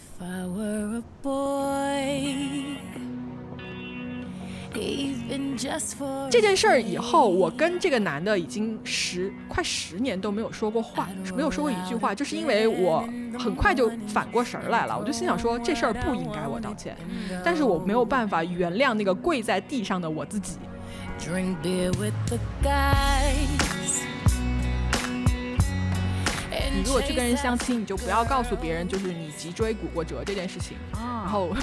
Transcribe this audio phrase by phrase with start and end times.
[0.00, 2.78] If I were a boy,
[4.74, 13.06] even just for 这件事儿以后，我跟这个男的已经十快十年都没有说过话，没有说过一句话，就是因为我
[13.38, 16.96] 很快就反过神儿来了，我就心想说这事儿不应该我道歉，
[17.44, 20.58] 但是我没有办法原谅那个跪在地上的我自己。
[21.18, 23.69] drink beer with the guys.
[26.80, 31.54] 你如果去跟人相亲，你就不要告诉别人就是你脊椎骨过折这件事情，然后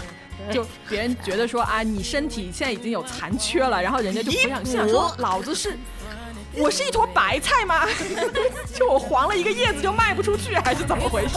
[0.51, 5.75] 就别人觉得说啊你身体现在已经有残缺了，然后人家就不想心想说老子是。
[6.53, 7.85] 我是一坨白菜吗？
[8.75, 11.35] 就我黄了一个叶子就卖不出去，还是怎么回事.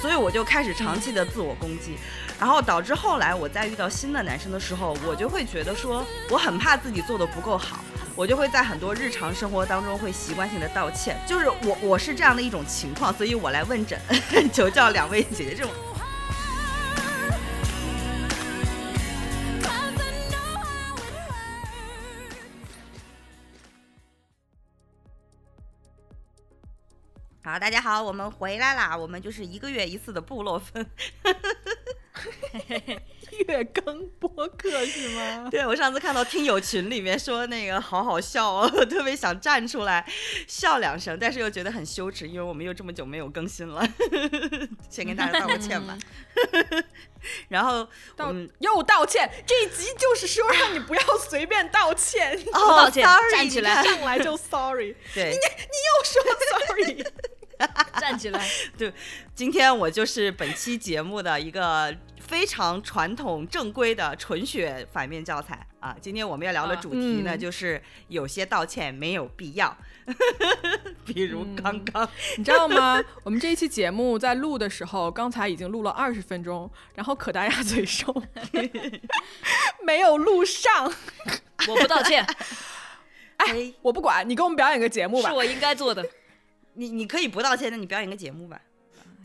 [0.00, 1.96] 所以我就开始长期的自我攻击，
[2.38, 7.82] 然后导致后来我在遇到新的男生的时候，我就会觉得说，我很怕自己做的不够好，
[8.14, 13.98] 我就会在很多日常生活当中会习惯性的道歉，就是我我是这样的一种情况，所以我来问诊，
[14.52, 15.72] 求教两位姐姐这种。
[27.42, 30.86] 好，大家好，我们回来啦，我们就是一个月一次的部落分。
[33.48, 35.48] 月更播客是吗？
[35.52, 40.04] 对我上次看到听友群里面说那个好好笑哦，我 特别想站出来
[40.46, 43.86] 笑两声，但是又觉得很羞耻，因为我们又这么久没有更新了，
[44.88, 45.96] 先跟大家道个歉吧。
[47.48, 57.04] 然后道嗯又道歉，这一集就是说让你不要随便道歉，哦道歉 sorry，站起来上来就 sorry，对你又说 sorry，
[58.00, 58.92] 站起来， 对，
[59.34, 65.96] 今天我就是本期节目的一个非常传统正规的纯血反面教材啊。
[66.00, 69.74] 今天我们要聊的啊主题呢，嗯就是有些道歉没有必要，
[71.06, 72.08] 比如刚刚。
[72.36, 73.02] 你知道吗？
[73.22, 78.22] 我们这一期节目在录的时候，刚才已经录了二十分钟，然后可达鸭嘴兽
[79.82, 80.92] 没有录上。
[81.68, 82.24] 我不道歉，
[83.38, 85.34] 哎，我不管，你给我们表演个节目吧是。
[85.34, 86.06] 我应该做的。
[86.76, 88.60] 你你可以不道歉，那你表演个节目吧。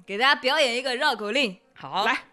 [0.06, 2.24] 给大家表演一个绕口令：好来，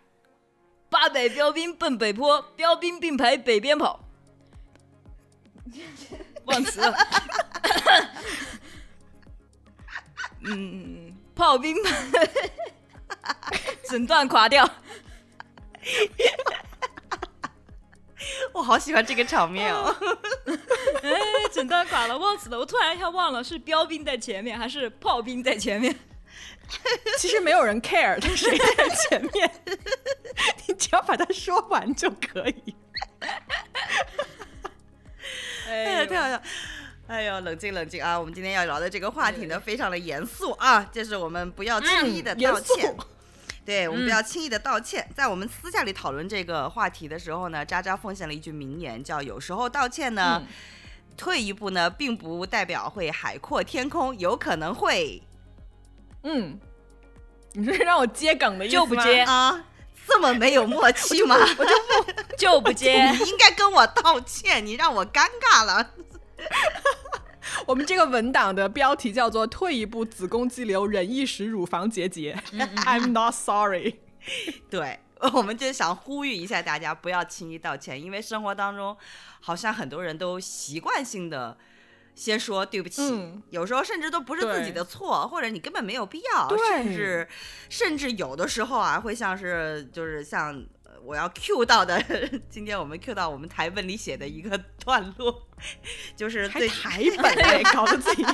[0.89, 4.05] 八百标兵奔北坡，标兵并排北边跑。
[6.45, 6.97] 忘词了。
[10.47, 11.77] 嗯，炮兵
[13.91, 14.69] 整段垮掉。
[18.53, 19.95] 我好喜欢这个场面哦。
[21.03, 21.13] 哎，
[21.53, 22.59] 整段垮了，忘词了。
[22.59, 25.95] 我突然一下忘了是标兵在前面还是炮兵在前面。
[27.17, 29.51] 其实没有人 care 他谁在前面，
[30.67, 32.75] 你只要把它说完就可以。
[35.67, 36.43] 哎呀，太好笑！
[37.07, 38.19] 哎呦，冷静冷静啊！
[38.21, 42.95] 我们今天要聊的这个话题呢，非常的严肃啊，就是我们不要轻易的道歉。
[43.69, 45.07] 对，我们不要轻易的道歉。
[45.15, 50.49] 在我们私下里讨论这个话题的时候呢，渣渣奉献了一句名言，叫“有时候道歉呢，嗯
[51.19, 55.23] 退一步呢，并不代表会海阔天空，有可能会
[56.23, 56.59] 嗯，
[57.53, 59.63] 你这是让我接梗的意思吗就不接啊，
[60.07, 61.37] 这么没有默契吗？
[61.37, 63.11] 我就不 接。
[63.11, 65.91] 你应该跟我道歉，你让我尴尬了。
[67.69, 72.35] 我们这个文档的标题叫做“退一步，子宫肌瘤，忍一时，乳房结节”。
[72.87, 73.97] I'm not sorry。
[74.71, 75.01] 对，
[75.35, 78.97] 我们就想呼吁一下大家，不要轻易道歉，因为生活当中
[79.41, 81.59] 好像很多人都习惯性的
[82.15, 87.29] 先说对不起，嗯有时候甚至都不是自己的错，或者你根本没有必要，甚至
[87.69, 90.65] 甚至有的时候啊，会像是就是像。
[90.99, 92.03] 呃我要 Q 到的，
[92.51, 95.47] 今天我们 Q 到我们台本里写的一个段落，
[96.17, 98.25] 就是还最台本哎，搞得自己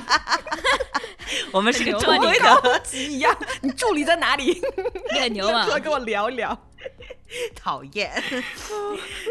[1.51, 3.35] 我们是个牛啊你正规高的，级一样。
[3.61, 4.61] 你助理在哪里？
[5.13, 5.73] 你很牛嘛过？
[5.75, 6.57] 来跟我聊一聊。
[7.55, 8.11] 讨厌。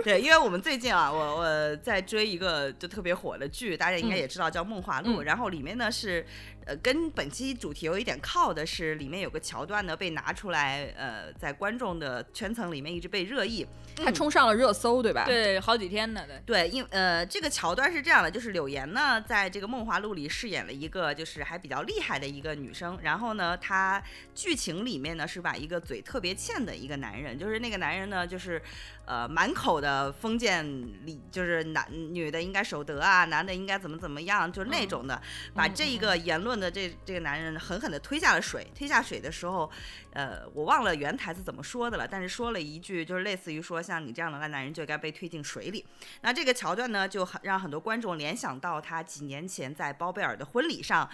[0.03, 5.19] 对，因为我们最近啊，我我在追一个就特别火的剧，大家应该也知道，叫《梦华录》。
[5.23, 6.27] 嗯然后里面呢是，
[6.67, 13.67] 呃，跟本期主题有一点靠的是，里面有个桥段呢被拿出来，呃，在观众的圈层里面一直被热议。
[14.05, 16.41] 还冲上了热搜，对吧？，对，好几天呢，对。
[16.45, 24.03] 对，因呃，这个桥段是这样的，就是柳岩呢，在这个《梦华录》里饰演了一个就是还比较厉害的一个女生，然后呢，她
[24.35, 28.61] 剧情里面呢是把一个嘴特别欠的一个男人，就是那个男人呢，就是
[29.05, 30.65] 呃满口的封建
[31.05, 35.21] 礼，就是男女的应该守德啊，男的应该怎么怎么样，就是那种的，
[35.53, 38.67] 把这一个言论论的这这个男人狠狠的推下了水。
[38.75, 39.69] 推下水的时候，
[40.13, 45.85] 呃，我忘了原台词怎么说的了，但是说了一句，就是类似于说像你这样的烂男人就该被推进水里。
[46.21, 51.09] 那这个桥段呢，就很让很多观众联想到他几年前在包贝尔的婚礼上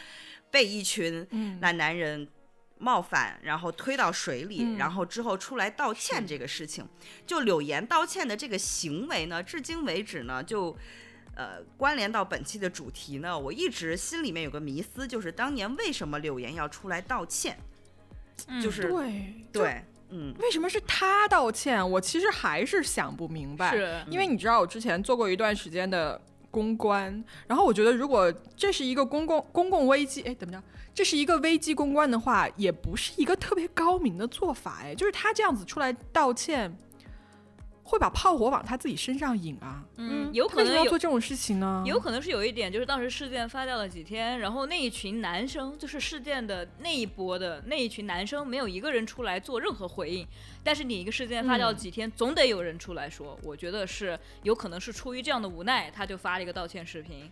[0.51, 1.27] 被一群
[1.61, 2.29] 烂男人。
[2.81, 6.85] 冒犯，然后推到水里，嗯然后之后出来道歉这个事情，
[7.27, 10.75] 就柳岩道歉的这个行为呢，至今为止呢，就
[11.37, 17.59] 呃关联到本期的主题呢，我一直心里面有个迷思，就是当年为什么柳岩要出来道歉？
[18.63, 21.91] 就是对就对，嗯，为什么是他道歉？
[21.91, 23.77] 我其实还是想不明白。
[23.77, 26.19] 是因为你知道，我之前做过一段时间的
[26.51, 30.63] 公关，然后我觉得，如果这是一个公共公共危机，哎，怎么着？
[30.93, 36.77] 这是一个危机公关的话，也不是一个特别高明的做法，哎，就是他这样子出来道歉，
[37.91, 39.85] 会把炮火往他自己身上引啊。
[39.97, 41.83] 嗯，有他为什么可能有要做这种事情呢？
[41.85, 50.25] 有可能是有一点，就是当时事件发酵了几天，然后那一群男生，就是事件的那一波的那一群男生，没有一个人出来做任何回应。
[50.63, 53.37] 但是你一个事件发酵嗯几天，总得有人出来说。
[53.43, 57.29] 我觉得是有可能是出于这样的无奈，他就发了一个道歉视频，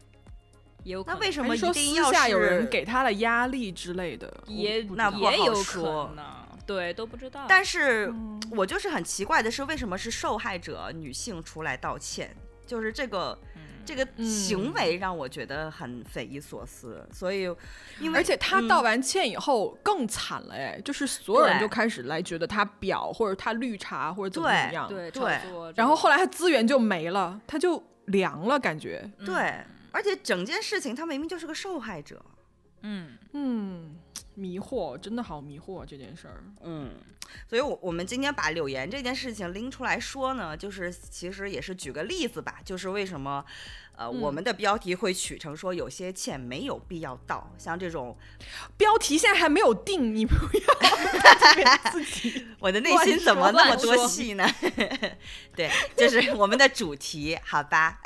[0.83, 1.21] 也有可能。
[1.21, 4.43] 那为什么一还是私定要是下有人给他的压力之类的？
[4.47, 6.25] 也有说可能，
[6.69, 7.47] 对，都不知道。
[7.49, 12.33] 但是嗯我就是很奇怪的是，为什么是受害者女性出来道歉？
[12.65, 13.37] 就是这个。
[13.89, 17.45] 这个行嗯为让我觉得很匪夷所思，所以，
[18.01, 25.11] 因为而且他嗯道完歉以后更惨了哎，就是所有人就开始来觉得他婊或者他绿茶或者怎么怎么样，对
[25.75, 29.55] 然后后来他资源就没了，他就凉了感觉，对，
[29.91, 32.23] 而且整件事情他明明就是个受害者，
[32.83, 33.97] 嗯，嗯，
[34.39, 36.45] 迷惑，真的好迷惑这件事儿。
[36.63, 36.93] 嗯，
[37.49, 43.45] 所以我，我们今天把柳岩这件事情拎出来说呢，就是其实也是举个例子吧，就是为什么，
[43.97, 48.17] 呃，我们的标题会取成说有些歉没有必要道，像这种
[48.77, 54.49] 标题现在还没有定，你不要 自己 我的内心怎么那么多戏呢？
[55.57, 58.01] 对，就是我们的主题，好吧？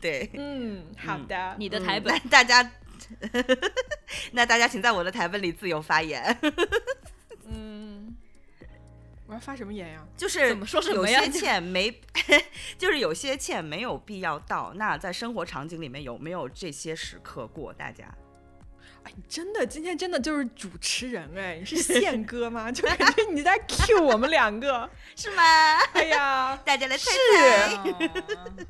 [0.00, 2.62] 对，嗯，好的，你的台本那大家，
[4.32, 6.36] 那大家请在我的台本里自由发言，
[7.48, 8.14] 嗯，
[9.26, 10.04] 我要发什么言呀？
[10.16, 12.00] 就是怎么说什有么呀些欠没，
[12.78, 14.72] 就是有些欠没有必要到。
[14.74, 17.72] 那在生活场景里面有没有这些时刻过？
[17.72, 18.04] 大家？
[19.04, 22.72] 哎，你真的今天真的就是主持人哎，你是宪哥吗？
[22.72, 24.88] 就感觉你在 cue 我们两个。
[25.14, 25.42] 是吗？
[25.92, 28.66] 哎呀，大家来猜是猜。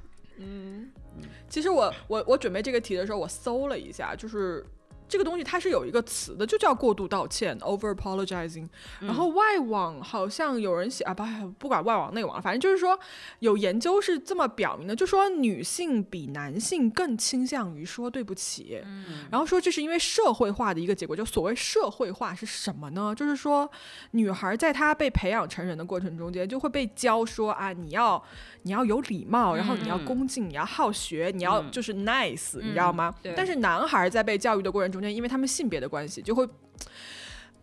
[1.55, 4.67] 嗯，其实我我我准备这个题的时候，我搜了一下，就是
[5.07, 8.67] 这个东西它是有一个词的，就叫过度道歉 （over apologizing）。
[9.01, 11.23] 然嗯后外网好像有人写啊，不
[11.59, 12.99] 不管外网内网，反正就是说
[13.41, 18.81] 有研究是这么表明的，就说女性比男性更倾向于说对不起。
[18.85, 23.15] 嗯然后说这是因为社会化的一个结果，就所谓社会化是什么呢？
[23.15, 23.71] 就是说，
[24.13, 28.21] 女孩在她被培养成人的过程中间，就会被教说啊，你要
[28.65, 33.15] 你要有礼貌，然后你要嗯恭敬，你要好学，你要嗯就是 nice，、你知道吗？
[33.23, 36.47] 对但是男孩在被教育的过程中间，因为他们性别的关系，就会。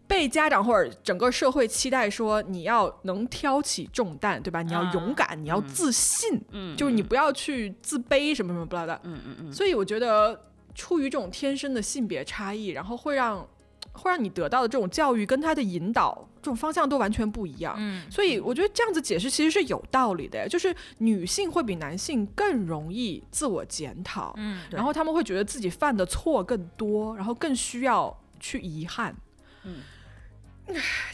[0.08, 4.62] 被家长或者整个社会期待说你要能挑起重担，对吧？
[4.62, 9.00] 你要勇敢，你要自信，嗯就是你不要去自卑什么什么不拉的。
[9.06, 10.38] 嗯嗯嗯，所以我觉得，
[10.76, 13.48] 出于这种天生的性别差异，然后会让
[13.94, 17.76] 会让你得到的这种教育跟他的引导这种方向都完全不一样。
[17.78, 29.16] 嗯，所以我觉得这样子解释其实是有道理的，就是女性会比男性更容易自我检讨，嗯，然后他们会觉得自己犯的错更多，然后更需要去遗憾。
[29.64, 29.84] 嗯，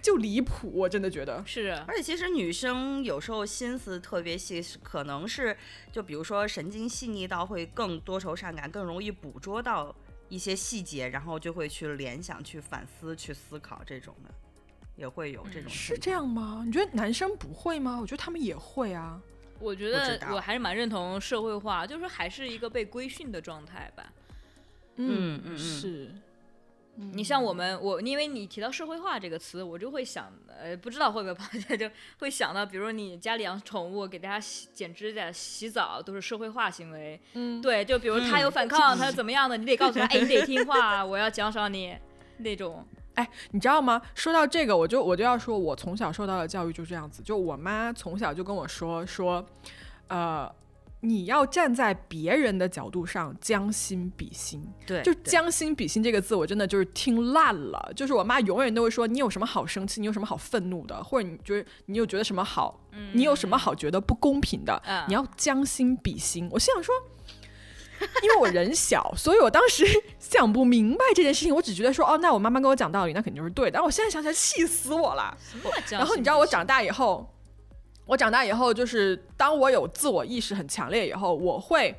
[0.02, 1.44] 就离谱，我真的觉得。
[1.46, 5.56] 是啊而且其实女生有时候心思特别细，可能是
[5.92, 9.94] 就比如说神经细腻到会更多愁善感，更容易捕捉到
[10.30, 14.30] 一些细节，然后就会去联想、去反思、去思考这种的，
[14.98, 16.64] 也会有这种是这样吗？
[16.66, 17.98] 你觉得男生不会吗？
[18.02, 19.22] 我觉得他们也会啊。
[19.60, 24.12] 我觉得我还是蛮认同社会化，就是还是一个被规训的状态吧。
[24.98, 26.12] 嗯嗯嗯是。
[27.14, 31.88] 你像我们，我因为你提到社会化这个词，我就会想，呃，不知道会不会跑起来， 就
[32.18, 37.20] 会想到，比如你家里养宠物，给大家洗剪指甲、洗澡，都是社会化行为。
[37.34, 41.96] 嗯，对，就比如他有反抗，他是怎么样的，你得告诉他，哎，你得听话，我要奖赏你
[42.38, 42.84] 那种。
[43.18, 44.00] 哎，你知道吗？
[44.14, 49.44] 说到这个，我就我就要说，我从小受到的教育就这样子，就我妈从小就跟我说说，
[50.08, 50.48] 呃，
[51.00, 54.64] 你要站在别人的角度上将心比心。
[54.86, 57.92] 对，就将心比心这个字，我真的就是听烂了。
[57.96, 62.80] 就是我妈永远都会说，你有什么好生气，你有什么好愤怒的，或者你觉得你有觉得什么好，
[63.14, 66.48] 你有什么好觉得不公平的，嗯你要将心比心。
[66.52, 66.94] 我心想说，
[68.24, 69.86] 因为我人小，所以我当时
[70.20, 73.72] 想不明白这件事情，我只觉得说，哦，那我妈妈跟我讲道理，那肯定就是对的。
[73.72, 75.36] 但我现在想起来，气死我了。
[75.90, 77.28] 然后你知道我长大以后，
[78.06, 81.96] 我长大以后，就是当我有自我意识很强烈以后，我会，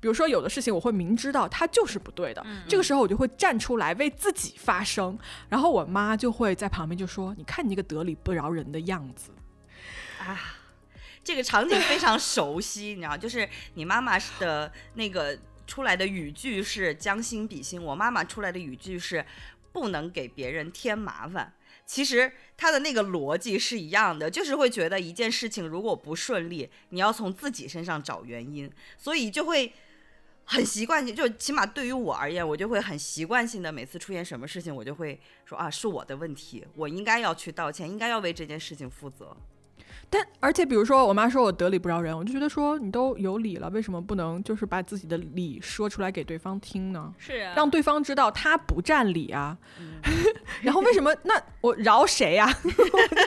[0.00, 5.18] 比如说有的事情，我会明知道它就是不对的，这个时候我就会站出来为自己发声。
[5.48, 9.30] 然后我妈就会在旁边就说：“你看你那个得理不饶人的样子。
[10.18, 10.38] 啊，
[11.24, 19.24] 这个场景非常熟悉，你知道，就是你妈妈的那个出来的语句是将心比心，我妈妈出来的语句是
[19.72, 21.52] 不能给别人添麻烦。
[21.86, 29.72] 其实她的那个逻辑是一样的，就是会觉得一件事情如果不顺利，你要从自己身上找原因，所以就会。
[30.44, 39.34] 很习惯性，就起码对于我而言，我就会很习惯性的，每次出现什么事情，我就会说啊，是我的问题，我应该要去道歉，应该要为这件事情负责。
[40.10, 47.12] 但而且比如说我妈说我得理不饶人，我就觉得说你都有理了，为什么不能就是把自己的理说出来给对方听呢？
[47.18, 49.56] 是啊，让对方知道他不占理啊。
[50.62, 52.46] 然后为什么那我饶谁呀、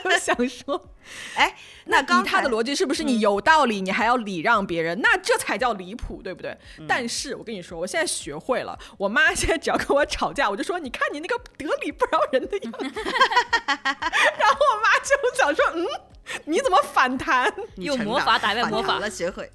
[0.04, 0.90] 我就想说，
[1.36, 1.56] 哎，
[1.86, 5.00] 那刚以他的逻辑是不是你有道理，你还要礼让别人？
[5.02, 6.58] 那这才叫离谱，对不对？
[6.88, 12.84] 但是我跟你说，我现在学会了，我妈现在只要跟我吵架，我就说，你看你那个得理不饶人的样子。
[12.84, 15.86] 然后我妈就想说，嗯，
[16.46, 17.52] 你怎么反弹？
[17.78, 19.50] 用魔法打败魔法了学会。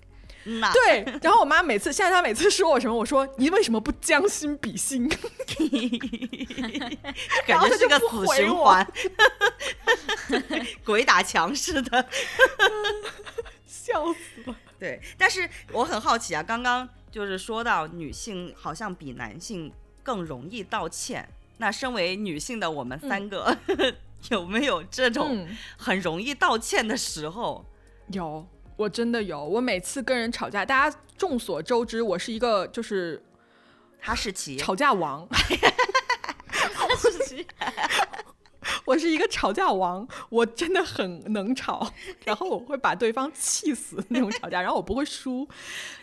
[0.44, 5.06] 嗯呐，对，然后我妈每次现在她每次说我什么，我说你为什么不将心比心？
[7.46, 8.86] 感觉是个死循环，
[10.82, 12.06] 鬼打墙似的。
[13.66, 14.56] 笑死了。
[14.78, 19.70] 对，但是我很好奇啊，刚刚就是说到女性好像比男性
[20.02, 23.54] 更容易道歉，那身为女性的我们三个，
[24.30, 27.64] 有没有这种嗯，很容易道歉的时候？
[28.08, 28.46] 有，
[28.76, 29.42] 我真的有。
[29.42, 33.22] 我每次跟人吵架，大家众所周知，我是一个就是
[34.00, 35.26] 哈士奇，吵架王。
[36.50, 37.46] 哈士奇
[38.84, 41.92] 我是一个吵架王，我真的很能吵，
[42.24, 45.48] 然后我会把对方气死那种吵架，然后我不会输。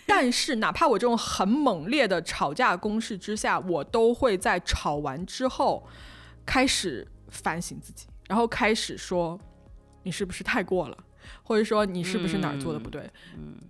[0.06, 5.88] 但是哪怕我这种很猛烈的吵架攻势之下，我都会在吵完之后
[6.46, 9.40] 开始反省自己，然后开始说
[10.04, 10.98] 你是不是太过了，
[11.44, 13.10] 或者说你是不是哪儿做的不对。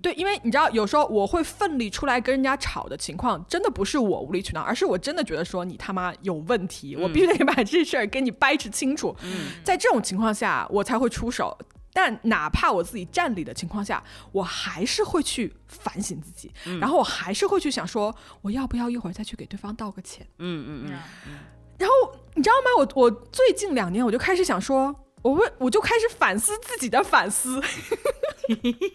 [0.01, 9.15] 对，因为你知道，有时候我会奋力出来跟人家吵的情况，真的不是我无理取闹，而是我真的觉得说你他妈有问题，我必须得把这事儿跟你掰扯清楚。
[9.63, 11.57] 在这种情况下，我才会出手。
[11.93, 20.27] 但哪怕我自己占理的情况下，我还是会去反省自己，然后我还是会去想说，我要不要一会儿再去给对方道个歉？
[20.37, 20.91] 嗯嗯
[21.25, 21.39] 嗯，
[21.79, 22.70] 然后你知道吗？
[22.77, 27.62] 我我最近两年我就开始想说，我为我就开始反思自己的反思，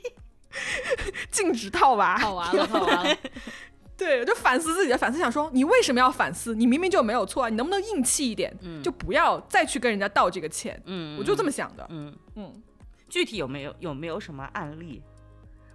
[1.31, 3.17] 禁止套娃，套娃了，套娃了，
[3.99, 6.55] 对，我就反思自己的反思，想说你为什么要反思？
[6.55, 8.57] 你明明就没有错啊，你能不能硬气一点？
[8.83, 10.81] 就不要再去跟人家道这个歉。
[10.87, 11.85] 嗯我就这么想的。
[11.91, 12.63] 嗯，嗯，
[13.09, 15.03] 具体有没有有没有什么案例？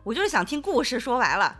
[0.04, 1.60] 我就是想听故事，说白了。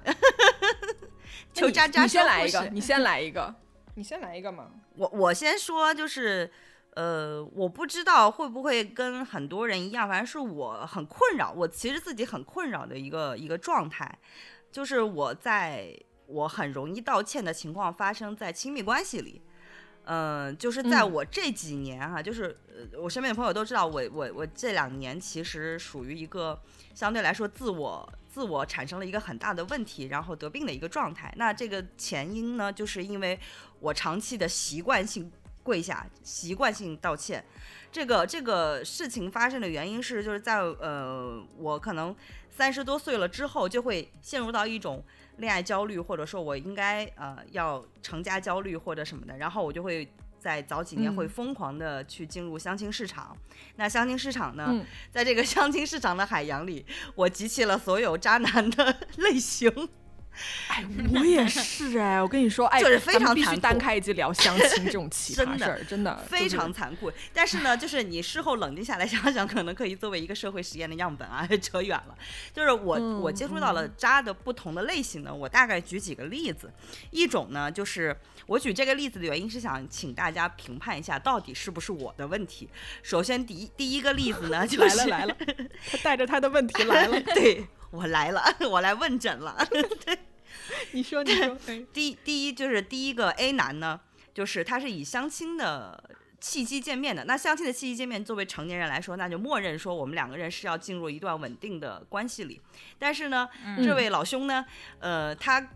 [1.54, 3.54] 求渣渣你先来一个 你先来一个，
[3.98, 4.70] 你先来一个嘛。
[4.96, 6.50] 我我先说，就是
[6.94, 14.20] 呃，我不知道会不会跟很多人一样，反正是我很困扰，我其实自己很困扰的一个一个状态，
[14.72, 19.42] 就是我在我很容易道歉的情况发生在亲密关系里。
[20.10, 26.58] 嗯、就是在嗯我这几年哈、就是呃，我身边的朋友都知道我，我我这两年其实属于一个
[26.94, 31.34] 相对来说自我自我产生了一个很大的问题，然后得病的一个状态。
[31.38, 33.40] 那这个前因呢，就是因为
[33.80, 35.32] 我长期的习惯性
[35.64, 37.44] 跪下，习惯性道歉。
[37.92, 42.16] 这个这个事情发生的原因是，就是在呃，我可能
[42.52, 45.04] 三十多岁了之后，就会陷入到一种
[45.38, 50.08] 恋爱焦虑，或者说我应该呃要成家焦虑或者什么的，然后我就会。
[50.40, 53.36] 在早几年嗯会疯狂的去进入相亲市场，
[53.76, 59.72] 那相亲市场呢，嗯在这个相亲市场的海洋里，我集齐了所有渣男的 类型。
[60.70, 67.12] 哎，我也是哎，我跟你说，哎，就是非常残酷单开一集聊相亲这种奇 葩事儿，真的非就是常残酷。
[67.34, 71.48] 但是呢，就是你事后冷静下来想想，可能可以作为一个社会实验的样本啊。
[71.62, 72.16] 扯远了，
[72.54, 76.72] 就是我、嗯我接触到了渣的不同的类型呢，我大概举几个例子。
[77.10, 78.16] 一种呢，就是
[78.46, 82.70] 我举这个例子的原因是想请大家评判一下，到底是不是我的问题。
[83.02, 85.38] 首先第一第一个例子呢，就是来了来了，
[85.92, 87.20] 他带着他的问题来了。
[87.34, 87.66] 对
[87.98, 89.58] 我来了， 我来问诊了。
[90.06, 90.18] 对
[90.92, 94.00] 你说，你说，哎第第一就是第一个 A 男呢，
[94.34, 97.26] 就是他是以相亲的契机见面的。
[97.26, 102.62] 那相亲的契机见面，作为成年人来说，那就默认说我们两个人是要进入一段稳定的关系里。
[103.00, 103.48] 但是呢，
[103.84, 104.66] 这位老兄呢，
[105.00, 105.70] 呃，他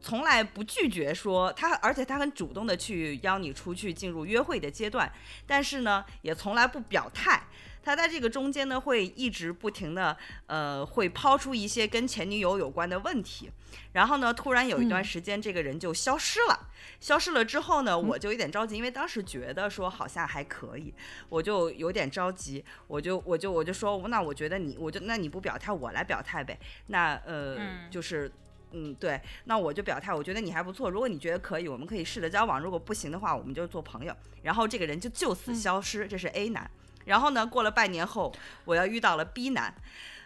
[0.00, 5.10] 从来不拒绝说他，而且他很主动的去邀你出去进入约会的阶段，
[5.46, 7.42] 但是呢，也从来不表态。
[7.82, 13.50] 他在这个中间呢，会一直不停的，呃，会抛出一些跟前女友有关的问题，
[13.92, 16.68] 然后呢，突然有一段时间，这个人就消失了。
[17.00, 20.92] 消失了之后呢，我就有点着急，因为当时觉得说好像还可以，
[21.28, 26.58] 我就有点着急，我就我就我就说，那我觉得你，我就那你不表态，我来表态呗。
[26.86, 27.56] 那呃，
[27.90, 28.30] 就是。
[28.72, 30.88] 嗯，对，那我就表态，我觉得你还不错。
[30.88, 34.14] 如果你觉得可以，我们可以试着交往；如果不行的话，我们就做朋友。
[34.42, 36.70] 然后这个人就就此消失，这是 A 男。
[37.04, 38.32] 然后呢，过了半年后，
[38.64, 39.74] 我要遇到了 B 男，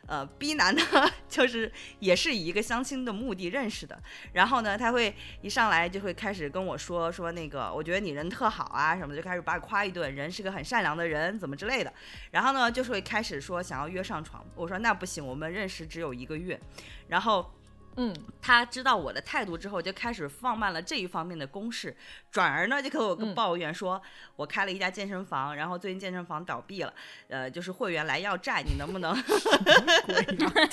[0.06, 0.82] 呃，B 男呢，
[1.28, 3.98] 就是也是以一个相亲的目的认识的。
[4.32, 11.92] 然后呢，他会一上来就会开始跟我说说那个，我觉得你人特好啊什么，就开始把我夸一顿，人是个很善良的人，怎么之类的。
[12.32, 14.44] 然后呢，就是会开始说想要约上床。
[14.54, 16.60] 我说那不行，我们认识只有一个月。
[17.08, 17.50] 然后。
[17.96, 21.96] 嗯，他知道我的态度之后，就开始放慢了这一方面的攻势，
[22.30, 24.00] 转而呢就给我抱怨说，
[24.36, 26.92] 我开了一家健身房，然后最近健身房倒闭了，
[27.28, 29.14] 呃，就是会员来要债，你能不能？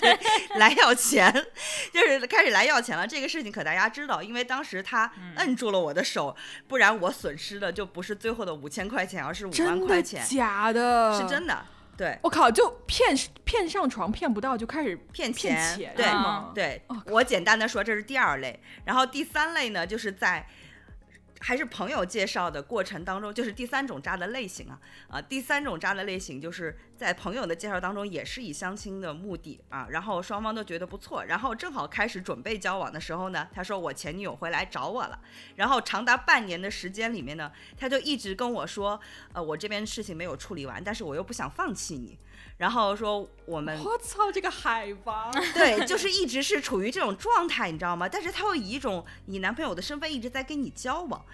[0.01, 0.19] 对
[0.57, 1.31] 来要钱？
[1.93, 3.05] 就是开始来要钱了。
[3.05, 6.35] 这个事情可大家知道，因为当时他摁住了我的手，
[6.67, 11.65] 不然我损失的就不是最后的五千块钱，而是五万块钱，假的，是真的。
[12.01, 13.15] 对，我靠，就骗
[13.45, 16.51] 骗上床骗不到，就开始骗钱，对吗？
[16.55, 20.47] 对，我简单的说，这是第二类，然后第三类呢，就是在。
[21.43, 35.19] 还是朋友介绍的过程当中，就是第三种渣的类型啊啊，第三种渣的类型就是在朋友的介绍当中，也是以相亲的目的啊，然后双方都觉得不错，然后正好开始准备交往的时候呢，他说我前女友回来找我了，
[35.55, 38.99] 然后长达半年的时间里面呢，他就一直跟我说，
[39.33, 42.17] 呃，我这边事情没有处理完，但是我又不想放弃你。
[42.57, 48.07] 然后说我们，我操，这个海王，对，就是一直是处于这种状态，你知道吗？
[48.07, 51.25] 但是他会以一种你男朋友的身份一直在跟你交往，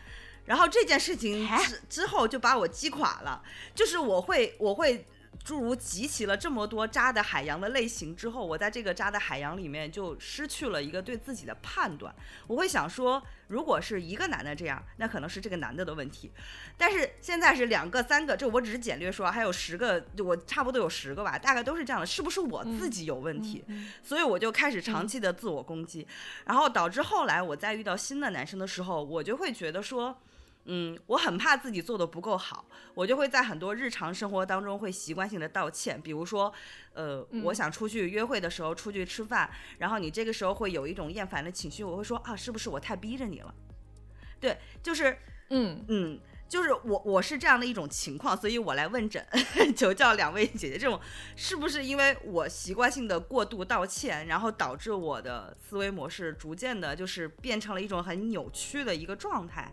[0.45, 3.41] 然后这件事情之之后就把我击垮了，
[3.75, 5.05] 就是我会我会。
[5.47, 12.13] 诸如集齐了这么多渣的海洋的类型之后，我在这个渣的海洋里面就失去了一个对自己的判断。
[12.47, 16.29] 我会想说，如果是一个男的这样，那可能是这个男的的问题。
[16.75, 23.63] 但是现在是两个、三个，这我只是简略说，还有十个，我差不多有十个吧，大概都是这样的，是不是我自己有问题？
[24.03, 26.05] 所以我就开始长期的自我攻击，
[26.43, 30.19] 然后导致后来我在遇到新的男生的时候，我就会觉得说。
[30.69, 35.99] 嗯，我很怕自己做的不够好，我就会在很多日常生活当中会习惯性的道歉。
[36.01, 36.53] 比如说，
[36.93, 43.53] 呃，我想出去约会的时候，出去吃饭，然后你这个时候会有一种厌烦的情绪，我会说啊，是不是我太逼着你了？
[44.41, 45.17] 对，就是，
[45.51, 49.25] 嗯嗯，就是我我是这样的一种情况，所以我来问诊，
[49.73, 50.99] 求教两位姐姐，这种
[51.37, 59.71] 是不是因为我习惯性的过度道歉，然后导致我的思维模式逐渐的，就是变成了一种很扭曲的一个状态？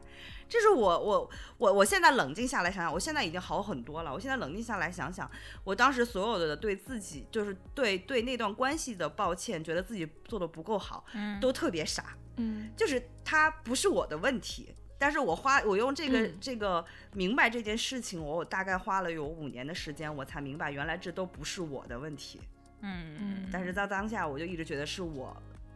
[0.48, 4.12] 这是我我我我现在冷静下来想想，我现在已经好很多了。
[4.12, 5.30] 我现在冷静下来想想，
[5.64, 12.16] 我当时所有的对自己，就是对对那段关系的抱歉，觉得自己做的不够好，嗯都特别傻。
[12.37, 22.40] 嗯，就是他不是我的问题，但是我花我用这个、嗯这个明白这件事情，我大概花了有五年的时间，我才明白原来这都不是我的问题。
[22.80, 25.35] 嗯嗯但是在当下，我就一直觉得是我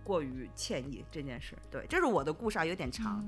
[0.09, 1.55] 过于歉意这件事。
[1.71, 3.23] 对，这是我的故事啊，有点长。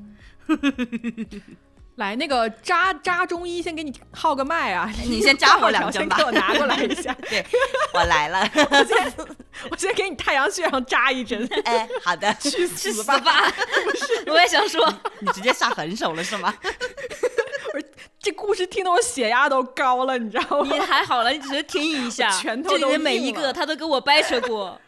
[1.97, 4.91] 来那个扎扎中医，先给你号个脉啊！
[5.05, 7.13] 你先扎我两针吧 先给我拿过来一下。
[7.29, 7.45] 对，
[7.93, 8.51] 我来了。
[9.71, 11.47] 我先给你太阳穴上扎一针。
[11.67, 13.19] 哎，好的，去去死死吧！
[13.19, 13.53] 吧！
[14.29, 14.83] 我也想说，
[15.21, 16.55] 你直接下狠手了是吗？
[18.19, 20.71] 这故事听得我血压都高了，你知道吗？
[20.73, 24.81] 你还好了，你只是听一下，拳头都这里的每一个他都跟我掰扯过，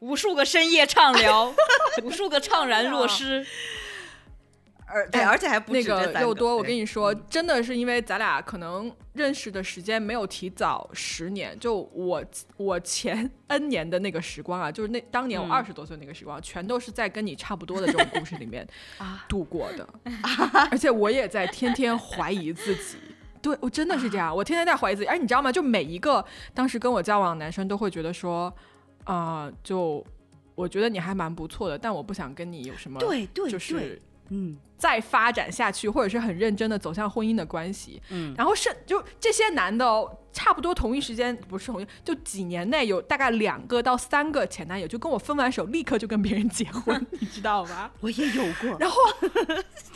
[0.00, 1.54] 无数个深夜畅聊，
[2.02, 3.46] 无数个怅然若失。
[4.92, 12.24] 而对，而且还不那止这三肉多，我跟你说，真的是因为咱俩可能认识的时间没有提早十年，就我
[12.56, 18.66] 我前 N 年的那个时光啊，就是那当年我嗯二十多岁那个时光，全都是在跟你差不多的这种故事里面
[18.98, 19.88] 啊度过的，
[20.72, 22.96] 而且我也在天天怀疑自己。
[23.40, 25.08] 对我真的是这样，我天天在怀疑自己。
[25.08, 25.52] 哎你知道吗？
[25.52, 28.52] 就每一个当时跟我交往的男生都会觉得说，
[29.12, 30.04] 啊、就
[30.54, 38.00] 我觉得你还蛮不错的，但我不想跟你有什么对对就是嗯再发展下去，或者是很认真的走向婚姻的关系。
[38.10, 47.90] 嗯然后是就这些男的哦，差不多同一时间不是同一，就几年内有大概两个到三个前男友就跟我分完手，立刻就跟别人结婚， 你知道吗？
[48.00, 48.96] 我也有过，然后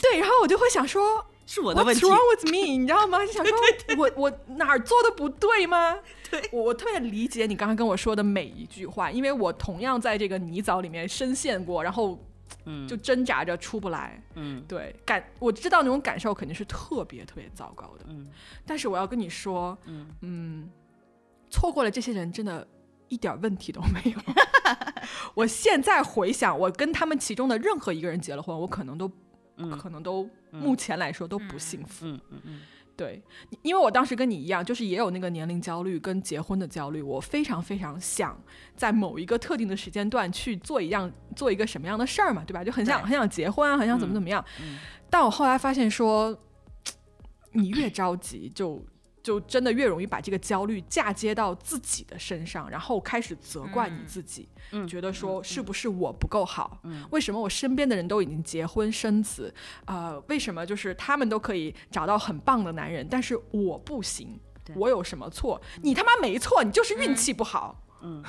[0.03, 2.01] 对，然后我就会想说是我的问，What's。
[2.01, 2.79] wrong with me？
[2.79, 3.19] 你知道吗？
[3.25, 3.57] 就想说
[3.99, 5.99] 我我哪儿做的不对吗？
[6.31, 12.19] 对我我特别理解你刚刚跟我说的每一句话，因为我同样在这个泥沼里面深陷过，然后
[12.65, 14.23] 嗯就挣扎着出不来。
[14.35, 18.07] 嗯对，感我知道那种感受肯定是特别特别糟糕的。
[18.09, 18.27] 嗯
[18.67, 20.71] 但是我要跟你说，嗯嗯，
[21.51, 22.67] 错过了这些人，真的
[23.09, 24.19] 一点问题都没有。
[25.35, 29.13] 我现在回想，我跟他们其中的任何一个人结了婚，我可能都，嗯
[29.81, 32.07] 可能都目前来说都不幸福。
[32.07, 32.61] 嗯嗯嗯
[32.97, 33.21] 对，
[33.63, 38.41] 因为我当时跟你一样，就是也有那个年龄焦虑跟结婚的焦虑，我非常非常想
[38.77, 42.63] 在某一个特定的时间段去做一样做一个什么样的事儿嘛，对吧？
[42.63, 44.45] 就很想很想结婚啊，很想怎么怎么样。
[44.63, 44.79] 嗯
[45.11, 46.37] 但我后来发现说，
[47.53, 48.85] 你越着急就。
[49.25, 56.79] 就真的越容易把这个焦虑嫁接到自己的身上，然后开始责怪你自己，嗯觉得说是不是我不够好？
[56.85, 59.53] 嗯为什么我身边的人都已经结婚生子？
[59.87, 64.39] 呃，为什么就是他们都可以找到很棒的男人，但是我不行？
[64.77, 65.61] 我有什么错？
[65.83, 67.84] 你他妈没错，你就是运气不好。
[68.07, 68.23] 嗯，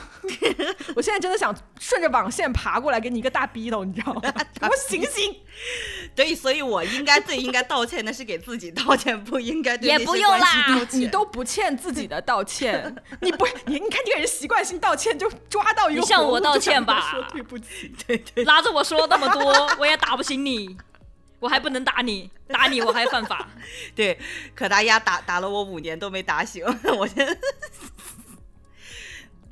[0.96, 4.22] 我现在真的想顺着网线爬过来给你一个大逼头，你知道吗？
[4.64, 5.36] 我醒醒！
[6.16, 17.94] 对，所以我应该最应该道歉的是给自己道歉，不应该对也不用啦你都不欠自己的道歉，你不，你你看这个人习惯性道歉，就抓到一个你向我道歉吧说对不起。
[18.08, 20.78] 对对拉着我说那么多，我也打不醒你，
[21.42, 23.46] 我还不能打你，打你我还犯法。
[23.94, 24.18] 对，
[24.56, 26.64] 可达鸭打打了我五年都没打醒，
[26.98, 27.38] 我现在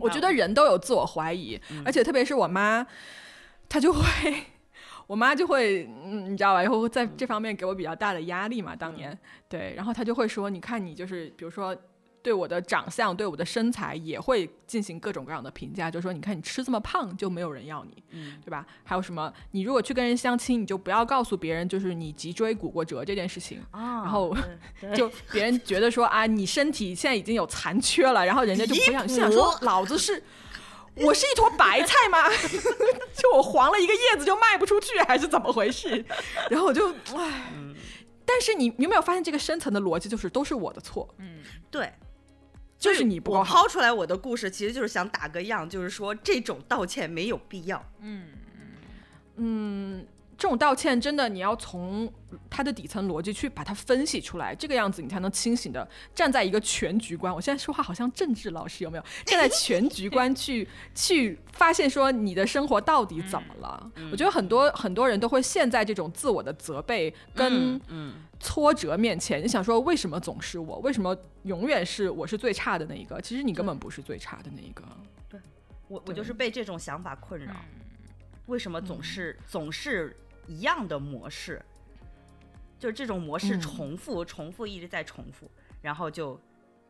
[0.04, 2.86] 我觉得人都有自我怀疑，而且特别是我妈，
[3.68, 4.04] 她就会，
[5.08, 6.62] 我妈就会，嗯，你知道吧？
[6.62, 8.76] 然后在这方面给我比较大的压力嘛。
[8.76, 11.76] 当年，对，然后她就会说，你看你就是，比如说。
[12.23, 18.65] 对我的长相，对我的身材也会进行各种各样的评价，就说你看你吃这么胖，就没有人要你，嗯对吧？
[18.83, 19.31] 还有什么？
[19.51, 24.36] 你如果去跟人相亲，你就不要告诉别人就是你脊椎骨过折这件事情，啊然后
[24.95, 30.23] 就别人觉得说啊，你身体现在已经有残缺了，然后人家就不想离谱想说，老子是。
[30.95, 32.19] 我是一坨白菜吗？
[33.17, 36.05] 就我黄了一个叶子就卖不出去，还是怎么回事？
[36.51, 37.51] 然后我就唉，
[38.23, 41.39] 但是你你有没有发现这个深层的逻辑就是都是我的错，嗯
[41.71, 41.91] 对。
[42.84, 43.62] 就是你不够我好。
[43.62, 47.82] 抛出来我的故事，其实就是想打个样，就是说这种道歉没有必要。
[48.02, 48.28] 嗯
[49.38, 50.06] 嗯，
[50.38, 52.12] 这种道歉真的你要从
[52.50, 57.34] 它的底层逻辑去把它分析出来，这个样子你才能清醒的站在一个全局观。
[57.34, 59.04] 我现在说话好像政治老师有没有？
[59.26, 63.91] 站在全局观去 去发现说你的生活到底怎么了？
[64.12, 70.80] 我觉得很多很多人都会陷在这种自我的责备跟嗯挫折面前，你想说为什么总是我？
[70.80, 73.22] 为什么永远是我是最差的那一个？
[73.22, 74.84] 其实你根本不是最差的那一个。
[75.30, 75.39] 对
[75.88, 77.54] 我我就是被这种想法困扰。
[78.47, 80.15] 为什么总嗯是、总是
[80.47, 81.62] 一样的模式？
[82.79, 85.49] 就是这种模式嗯重复、重复一直在重复，
[85.82, 86.39] 然后就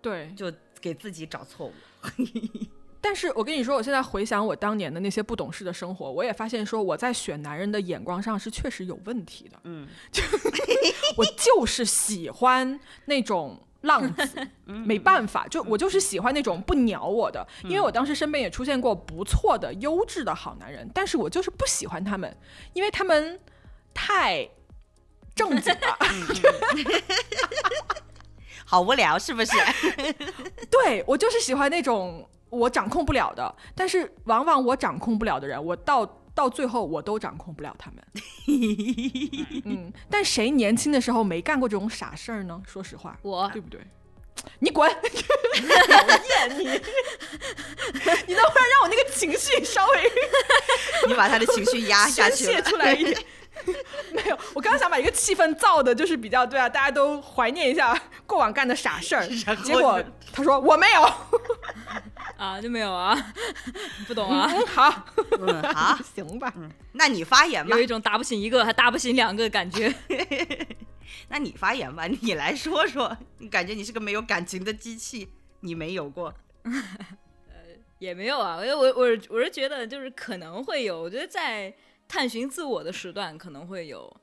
[0.01, 1.73] 对，就给自己找错误。
[2.99, 9.59] 但是我跟你说，我现在回想我当年的那些不懂事的生活，我也发现说我在选男人的眼光上是确实有问题的。
[9.65, 10.23] 嗯，就
[11.17, 22.35] 我就是喜欢那种浪子， 没办法，就我就是喜欢那种不鸟我的，因为我当时身边也出现过不错的、优质的好男人，但是我就是不喜欢他们，
[22.73, 23.39] 因为他们
[23.93, 24.49] 太
[25.35, 25.97] 正经了。
[28.65, 29.51] 好无聊是不是？
[30.71, 38.03] 对我就是喜欢那种我掌控不了的，但是往往我掌控不了的人，我到到最后我都掌控不了他们。
[39.65, 42.61] 嗯，但谁年轻的时候没干过这种傻事儿呢？
[42.67, 43.79] 说实话，我对不对？
[44.59, 44.89] 你滚！
[44.91, 46.65] 讨厌你！
[48.27, 50.11] 你能不能让我那个情绪稍微
[51.07, 52.61] 你把他的情绪压下去泄。
[52.61, 53.17] 出来一点？
[54.13, 59.27] 没有，我刚刚想把一个气氛造的，就是比较对啊，大家都怀念一下过往干的傻事儿。
[59.63, 61.01] 结果他说我没有。
[62.35, 63.15] 啊，就没有啊，
[64.05, 65.05] 不懂啊，嗯，好，
[65.39, 66.53] 嗯，好， 行吧。
[66.93, 67.81] 那你发言吧有。
[67.81, 69.93] 一种打不醒一个还打不醒两个的感觉。
[71.29, 73.15] 那你发言吧，你来说说。
[73.37, 75.29] 你感觉你是个没有感情的机器，
[75.61, 76.33] 你没有过。
[77.99, 81.73] 也没有啊，我我我我是觉得就是可能会有，我觉得在
[82.13, 84.15] 探寻自我的时段可能会有，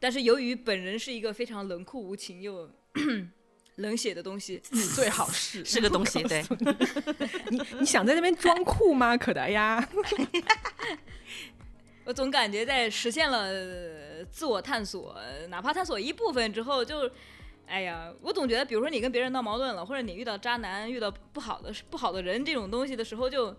[0.00, 2.68] 但是由于本人是一个非常冷酷无情又
[3.76, 6.44] 冷血的东西，你最好是是个东西对
[7.50, 9.16] 你，你你想在那边装酷吗？
[9.16, 9.88] 可达鸭，
[12.04, 15.16] 我总感觉在实现了呃自我探索，
[15.48, 17.08] 哪怕探索一部分之后就。
[17.68, 23.56] 哎呀，我总觉得，比如说你跟别人闹矛盾了，或者你遇到渣男、遇到不好的不好的人这种东西的时候就，就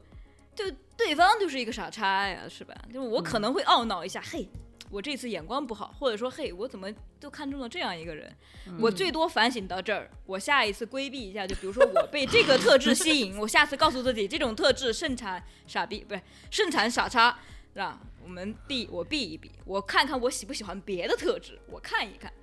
[0.95, 2.73] 对方就是一个傻叉呀，是吧？
[2.93, 4.47] 就是我可能会懊恼一下，嘿，
[4.89, 8.35] 我这次眼光不好，或者说，嘿，我怎么就看中了这样一个人？
[8.79, 17.37] 我最多反省到这儿，我下一次规避一下，就比如说我被这个特质吸引，我下次告诉自己，这种特质盛产傻逼，不是盛产傻叉。
[17.73, 22.33] 是吧我们避我避一避我看看我喜不喜欢别的特质，我看一看，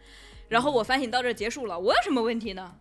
[0.48, 2.72] 然后我反省到这儿结束了，我有什么问题呢？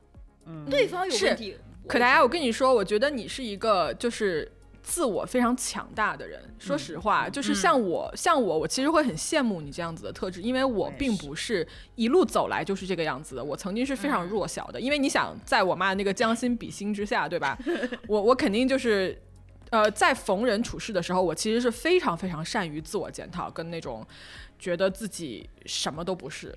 [0.45, 4.51] 嗯对方有问题，可大家，我跟你说，我觉得你是一个就是
[4.83, 6.39] 自我非常强大的人。
[6.59, 13.43] 说实话，就是像我，像我，我其实会很羡慕你这样子的特质，因为我并不是一路走来就是这个样子的。
[13.43, 17.57] 我曾经是非常弱小的，因为你想，在我妈那个将心比心之下，对吧？
[18.07, 19.19] 我我肯定就是。
[19.69, 24.05] 呃，在逢人处事的时候，我其实是非常非常善于自我检讨，跟那种
[24.59, 26.55] 觉得自己什么都不是，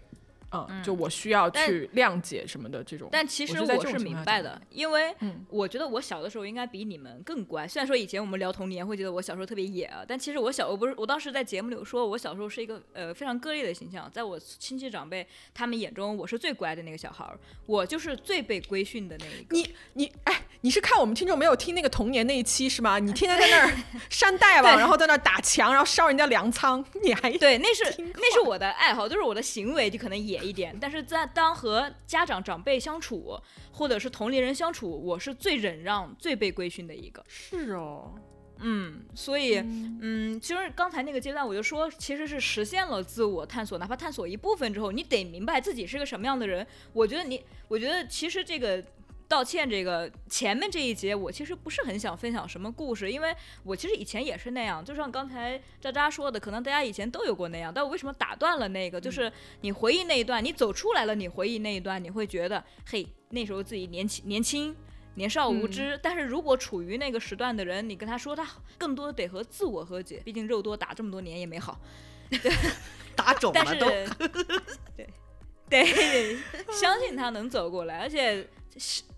[0.70, 3.08] 嗯，就我需要去谅解什么的这种。
[3.10, 7.66] 但其实我是明白的，因为嗯我觉得我小的时候应该比你们更乖。
[7.66, 19.56] 虽然说以前我们聊童年会觉得我小时候特别野啊，但其实我小我不是我当时在节目里有说，我小时候是一个呃非常割裂的形象，在我亲戚长辈他们眼中，我是最乖的那个小孩儿，我就是最被规训的那一个。
[19.56, 22.98] 你你哎，你是看我们听众没有听那个童年那一期是吗？
[22.98, 23.76] 你天天在那儿
[24.08, 33.36] 扇大王，然后在那儿打墙，然后烧人家粮仓，你还对，那是那是我的爱好，就是我的行为就可能野一点，但是在当和家长长辈相处，
[33.72, 37.24] 或者是同龄人相处，我是最忍让、最被规训的一个。
[37.28, 38.14] 是哦，
[38.60, 46.66] 嗯，所以，嗯，其实刚才那个阶段我就说，其实是实现了自我探索，哪怕探索一部分之后，你得明白自己是个什么样的人。
[46.92, 48.82] 我觉得你，我觉得其实这个
[49.28, 59.00] 道歉这个前面这一节，我其实不是很想分享什么故事，因为我其实以前也是那样，就像刚才渣渣说的，可能大家以前都有过那样，但我为什么打断了那个？
[59.00, 64.74] 就是你回忆那一段，你走出来了，你回忆那一段，你会觉得，嘿，那时候自己年轻年轻。
[65.18, 71.80] 年少无知，但是如果处于那个时段的人，你跟他说，他更多得和自我和解，毕竟肉多打这么多年也没好。
[73.16, 73.86] 打肿了都。，
[74.94, 75.08] 对
[75.70, 76.36] 对，
[76.70, 78.50] 相信他能走过来，而且是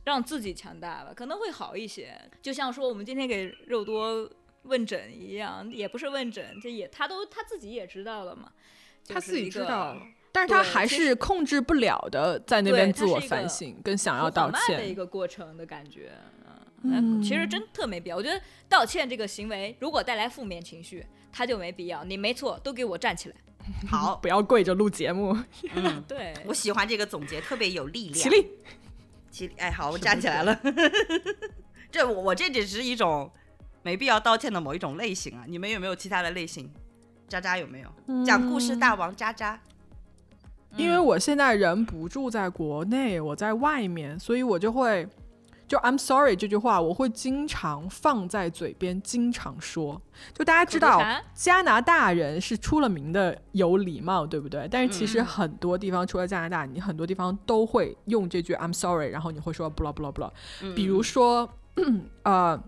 [0.04, 2.14] 让自己强大吧，可能会好一些。
[2.42, 4.28] 就像说我们今天给肉多
[4.62, 8.52] 问诊一样，也不是问诊，这也他都他自己也知道了嘛，
[9.08, 9.96] 他自己知道，
[10.32, 14.94] 但是他还是控制不了的，在那边自我反省跟想要很道歉的一。
[14.94, 16.12] 个过程的感觉。
[16.84, 18.16] 嗯，其实真特没必要。
[18.16, 22.04] 我觉得道歉这个行为，如果带来负面情绪，他就没必要。
[22.04, 23.34] 你没错，都给我站起来。
[23.88, 25.36] 好， 不要跪着录节目，
[25.74, 28.14] 嗯，对，我喜欢这个总结，特别有力量。
[28.14, 28.46] 起立。
[29.38, 30.59] 起立，哎，好，我站起来了。
[31.90, 33.31] 这我我这只是一种
[33.83, 35.44] 没必要道歉的某一种类型啊。
[35.46, 36.70] 你们有没有其他的类型？
[37.29, 38.24] 渣渣有没有？
[38.24, 39.61] 讲故事大王渣渣。
[40.77, 45.09] 因为我现在人不住在国内，我在外面，所以我就会
[45.68, 50.00] 就 I'm sorry 这句话，我会经常放在嘴边，经常说。
[50.33, 51.00] 就大家知道
[51.35, 54.66] 加拿大人是出了名的有礼貌，对不对？
[54.68, 60.31] 但是其实嗯很多地方，除了加拿大，你很多地方都会用这句 I'm sorry，然后你会说 blah blah blah。
[60.74, 61.48] 比如说，
[62.24, 62.61] 呃。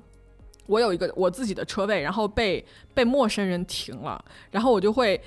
[0.67, 5.21] 我有一个我自己的车位，然后被被陌生人停了，然后我就会，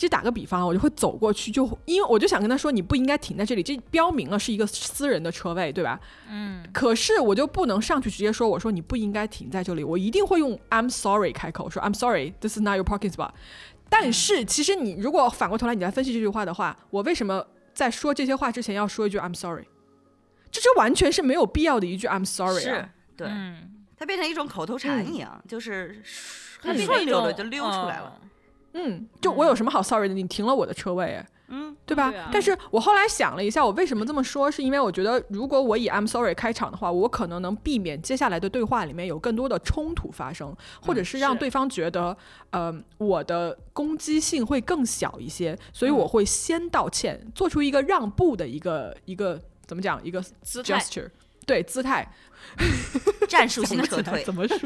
[0.00, 6.00] 其实打个比方，我就会走过去，就因为我就想跟他说，你不应该停在这里，这标明了是一个私人的车位，对吧？
[6.30, 6.64] 嗯。
[6.72, 13.32] 可是我就不能上去直接说，我说你不应该停在这里，我一定会用 I'm sorry 开口说 I'm sorry, this is not your parking spot。
[13.90, 19.66] 但是其实你如果反过头来你来分析这句话的话，我为什么在说这些话之前要说一句 I'm sorry？
[20.50, 26.02] 这这完全是没有必要的一句 I'm sorry 是啊。，对，嗯，它变成一种口头禅一样，就是
[26.58, 28.18] 很顺溜的就溜出来了。
[28.72, 30.14] 嗯嗯，就我有什么好 sorry 的？
[30.14, 32.10] 你停了我的车位，哎嗯，对吧？
[32.10, 42.16] 对啊但是我后来想了一下，我为什么这么说，是因为我觉得如果我以 I'm sorry 开场的话，我可能能避免接下来的对话里面有更多的冲突发生，或者是让对方觉得，
[42.50, 51.08] 呃，我的攻击性会更小一些，所以我会先道歉，做出一个让步的一个一个怎么讲一个姿态 gesture，
[51.44, 52.08] 对姿态。
[53.28, 54.24] 战术 性撤退。
[54.24, 54.56] 怎么说？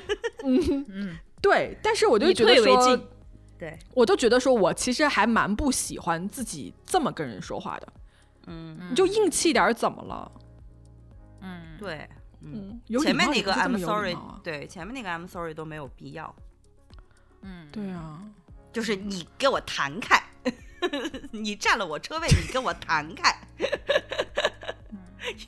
[0.44, 1.76] 嗯嗯，对。
[1.82, 2.98] 但是我就觉得说
[3.60, 7.92] 对，我都觉得说，我其实还蛮不喜欢自己这么跟人说话的。
[8.46, 10.32] 嗯，你就硬气点儿怎么了？
[11.42, 12.08] 嗯，对，
[12.40, 16.34] 嗯，前面那个 I'm sorry，对，前面那个 I'm sorry 都没有必要，
[17.42, 18.22] 嗯，对啊，
[18.72, 20.18] 就是你给我弹开，
[21.30, 23.36] 你占了我车位，你跟我弹开。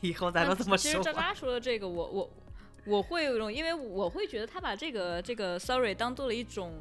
[0.02, 1.02] 以后咱都这么说其实。
[1.02, 2.30] 渣渣说的这个，我我
[2.84, 6.74] 我会有一种，因为我会觉得他把这个这个 sorry 当做了一种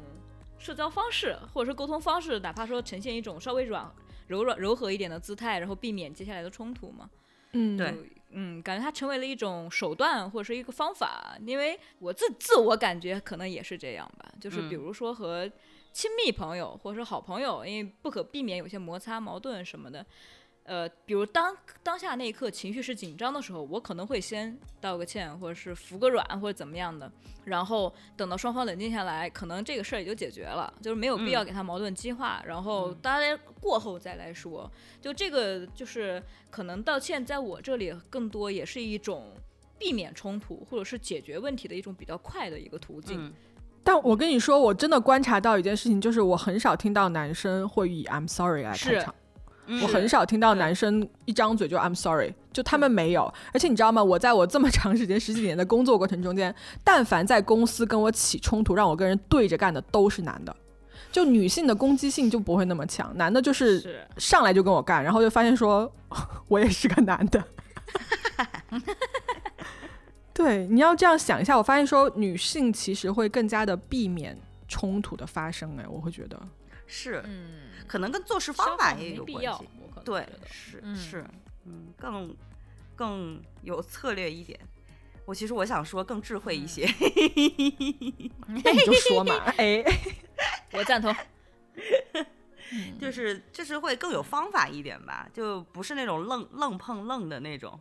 [0.62, 3.90] 社交方式，或者是沟通方式，哪怕说呈现一种稍微软
[4.28, 7.10] 柔软柔和一点的姿态，然后避免接下来的冲突嘛。
[7.54, 7.92] 嗯，对
[8.30, 15.50] 嗯，感觉它成为了一种手段或者是一个方法，因为我自自我感觉可能也是这样吧，就是比嗯如说和
[15.92, 20.06] 亲密朋友或者是好朋友，因为不可避免有些摩擦、矛盾什么的，
[20.64, 27.10] 呃，比如当当下那一刻情绪是紧张的时候，我可能会先道个歉，或者是服个软，或者怎么样的，
[27.44, 34.70] 然后等到双方冷静下来，可能这个事儿也就解决了，就是没有必要给他矛盾激化，然后大家过后再来说。
[35.00, 39.34] 就这个就是可能道歉在我这里更多也是一种
[39.78, 43.20] 避免冲突或者是解决问题的一种比较快的一个途径。
[43.26, 43.32] 嗯
[43.84, 49.12] 但我跟你说，我真的观察到一件事情，就是我很少听到男生会以 I'm sorry 来开场。
[49.66, 53.32] 嗯我很少听到男生一张嘴就 I'm sorry，就他们没有。
[53.52, 54.02] 而且你知道吗？
[54.02, 60.54] 我在我这么长时间十几年的工作过程中间，但凡在公司跟我起冲突，让我跟人对着干的都是男的。
[61.10, 65.90] 就女性的攻击性就不会那么强，男的就是是上来就跟我干，然后就发现说
[66.48, 67.44] 我也是个男的。
[70.32, 75.76] 对，你要这样想一下，我发现说女性其实会更加的避免冲突的发生。
[75.78, 76.40] 哎，我会觉得，
[76.86, 79.68] 是，嗯，可能跟做事方法也有关系。
[80.04, 81.24] 对是嗯是，
[81.64, 82.36] 嗯，更
[82.96, 84.58] 更有策略一点。
[85.24, 86.84] 我其实我想说更智慧一些，
[88.48, 89.82] 那 你就说嘛，哎，
[90.72, 91.14] 我赞同。
[92.98, 97.78] 就是就是会更有方法一点吧，就不是那种愣愣碰愣的那种。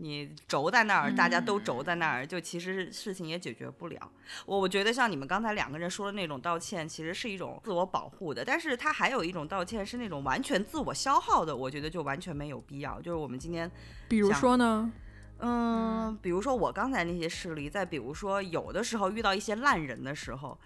[0.00, 4.10] 你轴在那儿，大家都轴在那儿，就其实事情也解决不了。
[4.46, 13.00] 我我觉得像你们刚才两个人说的那种道歉，其实是一种自我保护的，但是它还有一种道歉是那种完全自我消耗的，我觉得就完全没有必要。
[13.00, 13.68] 就是我们今天
[14.08, 14.90] 比如说呢，
[15.38, 20.56] 嗯，比如说我刚才那些事例，再比如说有的时候遇到一些烂人的时候，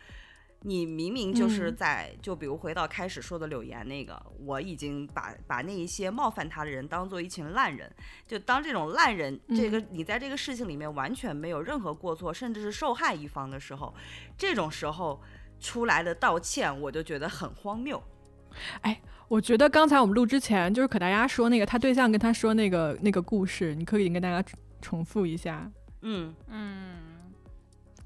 [0.63, 1.77] 你明明就是嗯。
[1.77, 7.93] 在，就比如回到开始说的柳岩那个，我已经把把那一些冒犯他的人当做一群烂人，
[8.27, 13.95] 就当这种烂人，这个你在这个事情里面完全没有任何过错，甚至是受害一方的时候，
[14.37, 15.21] 这种时候
[15.61, 18.03] 出来的道歉，我就觉得很荒谬。
[18.83, 25.71] 哎我觉得刚才我们录之前，就是可大家说那个他对象跟他说那个那个故事，你可以跟大家重重复一下。
[26.03, 26.35] 嗯。
[26.49, 27.12] 嗯，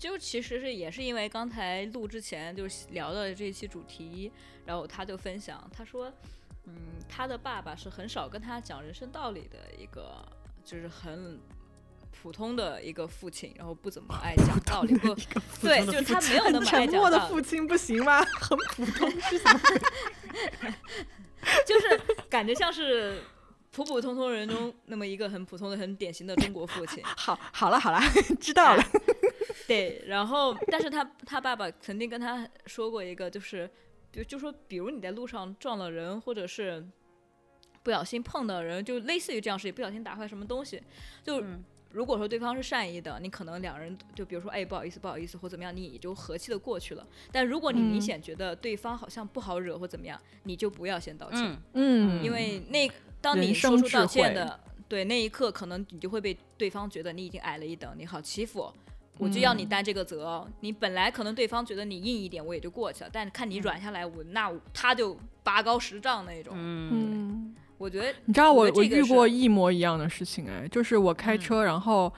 [0.07, 4.31] 就其实是也是因为刚才录之前就聊的这一期主题，
[4.64, 6.12] 然后他就分享，他说，
[6.64, 6.75] 嗯，
[7.09, 10.25] 他的爸爸是很少跟他讲人生道理的一个，
[10.64, 11.40] 就是很
[12.23, 15.14] 普通的一个父亲，然后不怎么爱讲道理，不，
[15.61, 18.25] 对，就是他没有那么 爱沉默的父亲不行吗？
[18.40, 19.61] 很普通是什么？
[21.66, 23.21] 就是感觉像是。
[23.73, 28.01] 普普通通人中那么一个很普通的、很典型的中国父亲，好，好了，好了，
[28.40, 28.83] 知道了。
[29.66, 33.70] 对，然后但是他他爸爸曾经跟他说过一个，就是
[34.12, 36.85] 就就说，比如你在路上撞了人，或者是
[37.82, 40.82] 不小心碰到人，就类似于这样事情，不小心打坏什么东西，
[41.22, 41.40] 就。
[41.40, 47.06] 嗯如果说对方是善意的，你可能两人就比如说，哎，不好意思，不好意思，或怎么样，你也就和气的过去了。
[47.32, 51.40] 但如果你明嗯显觉得对方好像不好惹或怎么样，你就不要先道歉。
[51.72, 52.90] 嗯嗯，因为那
[53.22, 58.70] 当你说出道歉的，对那一刻，可能你就会被对方觉得你已经矮了一等，你好欺负，
[59.18, 60.46] 我就要你嗯担这个责。
[60.61, 66.52] 你本来可能对方觉得你硬一点，我也就过去了，但看嗯你软下来，我那他就拔高十丈那种。
[66.57, 67.55] 嗯嗯。
[67.79, 72.11] 我觉得你知道我我遇过一模一样的事情哎，就是我开车，然后，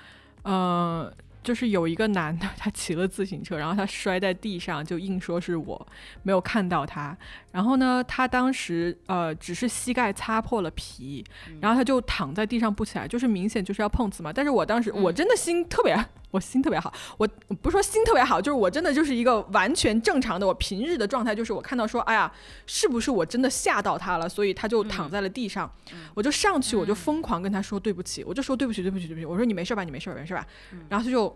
[0.45, 5.89] 嗯、就是有一个男的，他骑了自行车，然后他摔在地上，就硬说是我
[6.23, 7.19] 没有看到他。
[7.51, 11.25] 然后呢，他当时呃只是膝盖擦破了皮，
[11.61, 14.33] 然后他就躺在地上不起来，就是明显就是要碰瓷嘛。
[14.33, 15.93] 但是我当时我嗯真的心特别，
[16.31, 22.31] 我心特别好，我我不是说心特别好，就是我真的就是一个完全正常的，我平日的状态就是我看到说，哎呀，
[22.67, 25.71] 是不是我真的吓到他了，所以他就躺在了地上，
[26.15, 30.47] 我就上去我就疯狂跟他说对不起，我就说对不起对不起对不起，我说你没事吧你没事吧没事吧，
[30.89, 31.35] 然后他就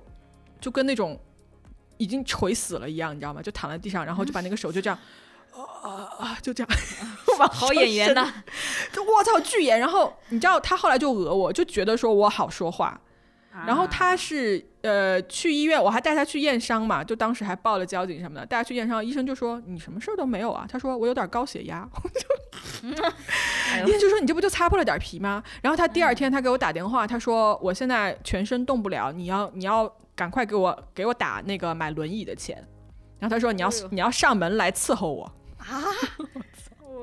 [0.60, 1.18] 就跟那种
[1.96, 3.40] 已经垂死了一样，你知道吗？
[3.40, 4.98] 就躺在地上，然后就把那个手就这样。
[5.54, 6.38] 啊啊！
[6.40, 6.78] 就这样，
[7.38, 8.32] 往好演员伸呐，
[8.90, 9.78] 就我操巨演。
[9.78, 12.98] 然后你知道他后来就讹我，就觉得说我好说话。
[13.66, 21.86] 然后他是呃去医院，我还带他去验伤嘛，就当时还报了交警什么的，带他去验伤，医生就说你什么事儿都没有啊，他说我有点高血压，
[23.72, 25.42] 哎医生就说你这不就擦破了点皮吗？
[25.60, 29.86] 然后他第二天他给我打电话，他说我现在全身动不了，你要你要
[30.16, 32.56] 赶快给我给我打那个买轮椅的钱，
[33.18, 35.24] 然后他说你要哎你要上门来伺候我。
[35.58, 35.84] 啊，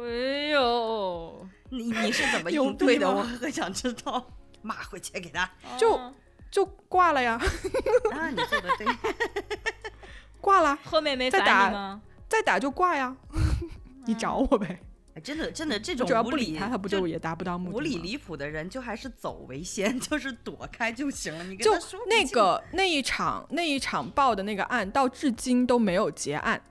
[0.03, 3.07] 哎呦，你你是怎么 应对的？
[3.09, 4.25] 我很想知道。
[4.61, 5.49] 骂回去给他。
[5.77, 6.13] 就啊
[6.51, 7.39] 就挂了呀，
[8.11, 8.87] 啊，你做的对。
[10.41, 12.01] 挂了，后面没再打吗？
[12.27, 13.15] 再打就挂呀，
[14.05, 14.79] 你找我呗。
[15.15, 21.43] 哎真的真的这种无理，不理他，他不就也达不到目的吗无理离谱的人，就还是走为先，就是躲开就行了。
[21.43, 26.61] 你跟就他说那个那一场那一场报的那个案，到至今都没有结案，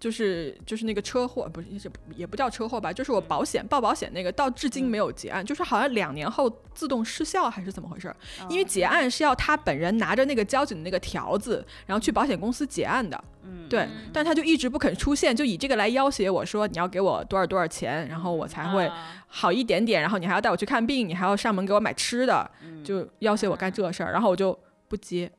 [0.00, 1.80] 就是就是那个车祸，不是也
[2.16, 8.16] 也不叫车祸吧，就是我保险报保险那个，到至今没有结案，就是好像两年后自动失效还是怎么回事儿？
[8.48, 13.22] 因为结案是要他本人拿着那个交警的那个条子，然后去保险公司结案的。
[13.42, 22.48] 嗯，对，但他就一直不肯出现，就以这个来要挟我说你要给我多少多少钱，然后我才会啊好一点点，然后你还要带我去看病，你还要上门给我买吃的，
[22.84, 25.30] 就要挟我干这事儿，然后我就不接，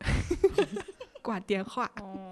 [1.21, 1.89] 挂电话。
[2.01, 2.31] 哦，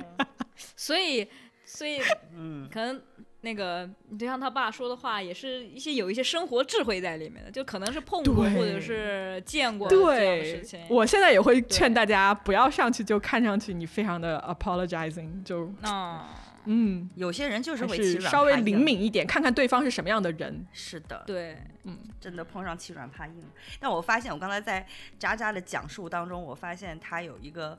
[0.75, 1.27] 所以
[1.67, 1.99] 所以
[2.33, 3.01] 嗯，可能
[3.41, 3.87] 那个
[4.17, 18.79] 就像他爸说的话，也是一些有一些生活智慧在里面的，就可能是碰过或者是见过这样的对事情。，我现在也会劝大家不要上去就看上去你非常的 apologizing，就啊，嗯，有些人就是会欺软是稍微灵。
[18.79, 20.65] 敏一点，看看对方是什么样的人。
[20.71, 23.43] 是的，对，嗯真的碰上欺软怕硬。
[23.79, 24.87] 但我发现，我刚才在
[25.19, 27.77] 渣渣的讲述当中，我发现他有一个，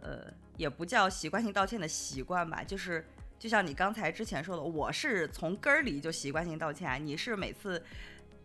[0.00, 3.06] 呃，也不叫习惯性道歉的习惯吧，就是
[3.38, 7.82] 就像你刚才之前说的，我是从根儿里就习惯性道歉，啊你是每次。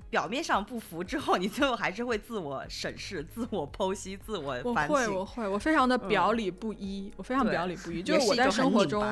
[0.10, 9.04] 表面上不服之后，你最后还是会自我审视、自我剖析、自我反省我反会，我省，会，我非常的表里不一，我非常表里不一，就是我在生活中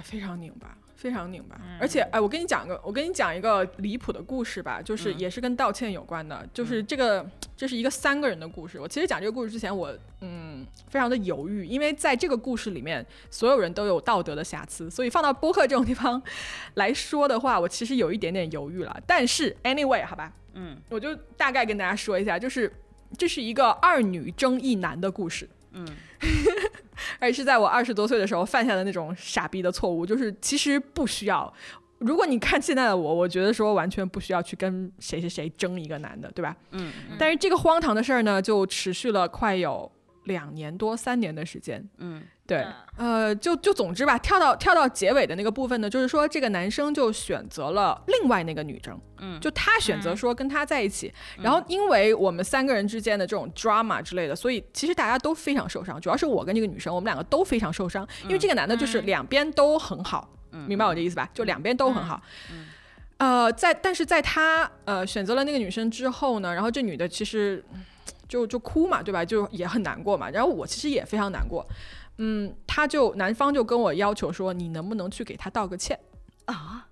[0.00, 1.56] 非常拧巴，非常拧巴。
[1.60, 8.78] 嗯而且，哎，我跟你讲个，我跟你讲一个离谱的故事吧，就是嗯也是跟道歉有关的，就是这个，这是一个三个人的故事。
[8.78, 16.22] 我其实讲这个故事之前，我嗯非常的犹豫，因为在这个故事里面，所有人都有道德的瑕疵，所以放到播客这种地方
[16.74, 18.96] 来说的话，我其实有一点点犹豫了。
[19.04, 22.72] 但是 anyway，好吧，嗯我就大概跟大家说一下，就是
[23.18, 25.48] 这是一个二女争一男的故事。
[25.74, 25.86] 嗯，
[27.18, 31.52] 而且是在我二十多岁的时候犯下的那种傻逼的错误，就是其实不需要。
[31.98, 36.56] 如果你看现在的我，我觉得说完全不需要去跟谁谁谁争一个男的，对吧？
[36.72, 39.90] 嗯但是这个荒唐的事儿呢，就持续了快有
[40.24, 41.88] 两年多、三年的时间。
[41.98, 42.22] 嗯
[42.52, 60.28] 对，呃，就就总之吧，跳到跳到结尾的那个部分呢，就是说这个男生就选择了另外那个女生，嗯就他选择说跟他在一起，然后因为我们三个人之间的这种 drama 之类的，所以其实大家都非常受伤，主要是我跟这个女生，我们两个都非常受伤，因为这个男的就是两边都很好，
[60.66, 61.28] 明白我这意思吧？
[61.32, 62.20] 就两边都很好。
[63.16, 67.80] 呃，在但是在他呃选择了那个女生之后呢，然后这女的其实嗯
[68.28, 69.24] 就就哭嘛，对吧？
[69.24, 70.28] 就也很难过嘛。
[70.30, 71.64] 然后我其实也非常难过，
[72.24, 75.98] 嗯，他就男方就跟我要求说，你能不能去给他道个歉，
[76.44, 76.86] 啊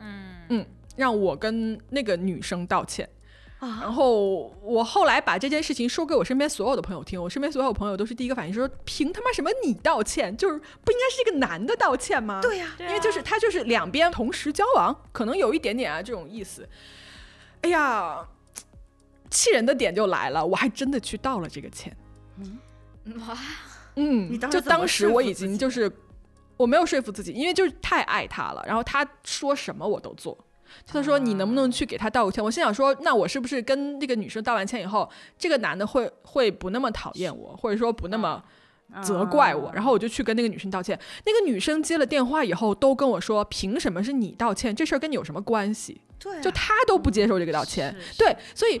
[0.00, 0.66] 嗯嗯
[0.96, 3.08] 让我跟那个女生道歉。
[3.60, 10.36] 啊，然后我后来把这件事情说给我身边所有的朋友听，我身边所有朋友都是第一个反应说，凭他妈什么你道歉？
[10.36, 12.40] 就是不应该是一个男的道歉吗？
[12.42, 16.68] 对呀、对因为就是他就是两边同时交往，可能有一点点啊这种意思。
[17.60, 18.26] 哎呀，
[19.30, 21.96] 气人的点就来了，我还真的去道了这个歉。
[22.38, 22.58] 嗯
[23.20, 23.38] 哇，
[23.96, 25.90] 嗯，就当时我已经就是
[26.56, 30.36] 我没有说服自己，因为就是太爱他了，然后他说什么我都做。
[30.86, 38.42] 他说：“你能不能去给他道个歉？”我心想说：“那我是不是跟这个女生道完歉以后，这个男的会会不那么讨厌我，或者说不那么
[39.02, 40.98] 责怪我？”然后我就去跟那个女生道歉。
[41.26, 44.74] 那个女生接了电话以后，都跟我说：“凭什么是你道歉？
[44.74, 47.94] 这事儿跟你有什么关系？”对、啊，就他都不接受这个道歉。
[48.16, 48.80] 对，所以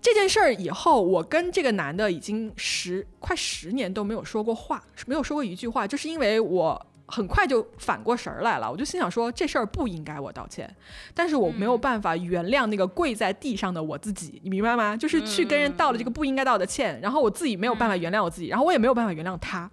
[0.00, 6.86] 这件事儿以后，我跟这个男的已经十快十年都没有说过话，没有说过一句话，就是因为我。
[7.12, 10.72] 很快就反过神儿来了，我就心想说这事儿不应该我道歉，
[11.12, 14.96] 但是我没有办法原谅那个跪在地上的我自己，你明白吗？
[14.96, 19.68] 就是去跟人道了这个不应该道的歉，然后我自己没有办法原谅我自己，然后我也没有办法原谅他，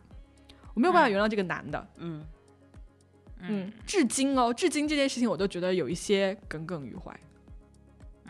[0.73, 2.25] 我没有办法原谅这个男的，嗯，
[3.41, 7.15] 嗯，至今哦，至今这件事情我都觉得有一些耿耿于怀。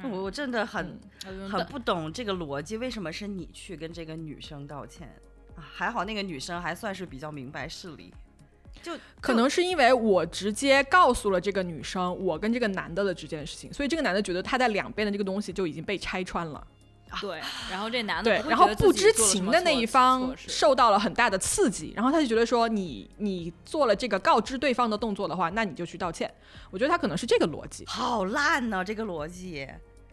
[0.03, 5.07] 我我真的很、嗯很不懂这个逻辑，为什么是你去跟这个女生道歉？
[5.55, 8.13] 啊还好那个女生还算是比较明白事理，
[8.83, 16.65] 就可能是因为我直接告诉了这个女生我跟这个男的的这件事情，所以这个男的觉得他在两边的这个东西就已经被拆穿了。
[17.21, 17.41] 对，
[17.71, 26.31] 然后这男的对然后不知情的那一方受到了很大的刺激，然后他就觉得说你你做了这个告知对方的动作的话，那你就去道歉。
[26.69, 27.85] 我觉得他可能是这个逻辑。
[27.87, 29.67] 好烂呢、这个逻辑。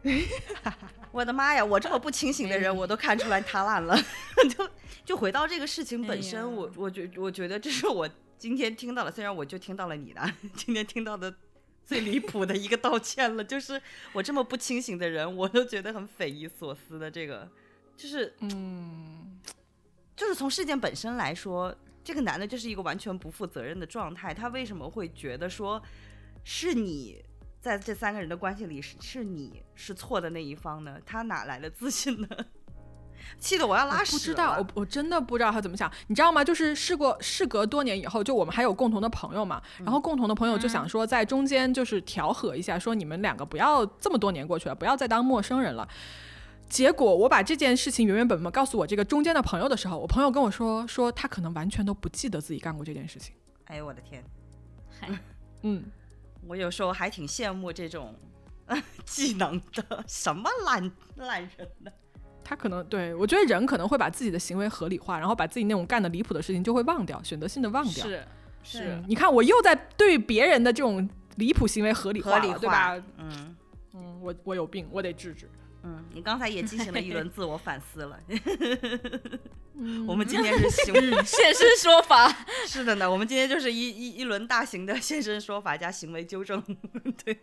[1.11, 1.65] 我的妈呀！
[1.65, 3.97] 我这么不清醒的人，我都看出来他烂了。
[4.57, 4.71] 就
[5.05, 11.35] 就回到这个事情本身，哎我我觉我觉得这是我今天听到了，虽然我就听到了你的， 今天听到的
[11.85, 13.43] 最离谱的一个道歉了。
[13.43, 13.81] 就是
[14.13, 17.11] 我这么不清醒的人，我都觉得很匪夷所思的。
[17.11, 17.49] 这个
[17.97, 19.41] 就是嗯，
[20.17, 24.35] 就是从事件本身来说，这个男的就是一个完全不负责任的状态。
[24.35, 25.83] 他为什么会觉得说
[26.43, 27.25] 是你
[27.65, 30.99] 在这三个人的关系里是是你是错的那一方呢？
[31.07, 32.29] 他哪来的自信呢？
[33.41, 36.45] 气得我要拉屎我不知道，我我真的不知道他怎么想，你知道吗？
[36.45, 45.89] 就是事过事隔多年以后，就我们还有共同的朋友嘛，然后共同的朋友就想说在中间就是调和一下，说你们两个不要这么多年过去了，不要再当陌生人了。
[46.69, 53.35] 结果我把这件事情原原本本告诉我这个中间的朋友的时候，我朋友跟我说说他可能完全都不记得自己干过这件事情。
[53.65, 54.23] 哎呦我的天！
[55.01, 55.09] 嗨，
[55.63, 55.83] 嗯，
[56.47, 58.15] 我有时候还挺羡慕这种
[59.05, 61.91] 技能的，什么烂烂人呢？
[62.43, 68.07] 他可能对我觉得人可能会把自己的行为合理化，然后把自己那种干的离谱的事情就会忘掉，选择性的忘掉。
[68.07, 68.23] 是
[68.63, 73.03] 是嗯，你看我又在对别人的这种离谱行为合理合理化，对吧？
[73.17, 73.57] 嗯
[73.95, 75.49] 嗯，我我有病，我得治治。
[75.87, 78.19] 嗯，你刚才也进行了一轮自我反思了。
[79.77, 82.35] 嗯 我们今天是行， 现身说法，
[82.67, 86.63] 是的呢，我们今天就是一一一轮大型的现身说法加行为纠正，
[87.25, 87.37] 对，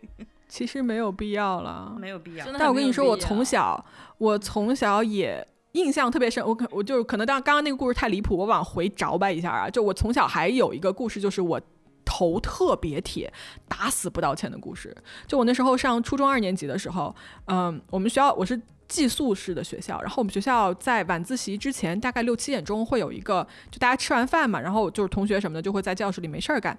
[0.48, 1.94] 其实没有必要了。
[1.98, 3.84] 没有必要但我跟你说，我从小，
[4.18, 6.44] 我从小也印象特别深。
[6.44, 9.70] 我可我就是可能当刚刚那个故事太离谱，我往回找吧一下啊。
[9.70, 11.60] 就我从小还有一个故事，就是我
[12.04, 13.32] 头特别铁，
[13.68, 14.96] 打死不道歉的故事。
[15.26, 17.14] 就我那时候上初中二年级的时候，
[17.46, 18.60] 嗯，我们学校我是。
[18.88, 26.78] 寄宿式的学校，然后我们学校在晚自习之前，大概六七点钟会有一个，就大家吃完饭嘛，然后就是同学什么的就会在教室里没事儿干。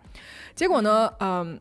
[0.53, 1.59] 结果呢，嗯，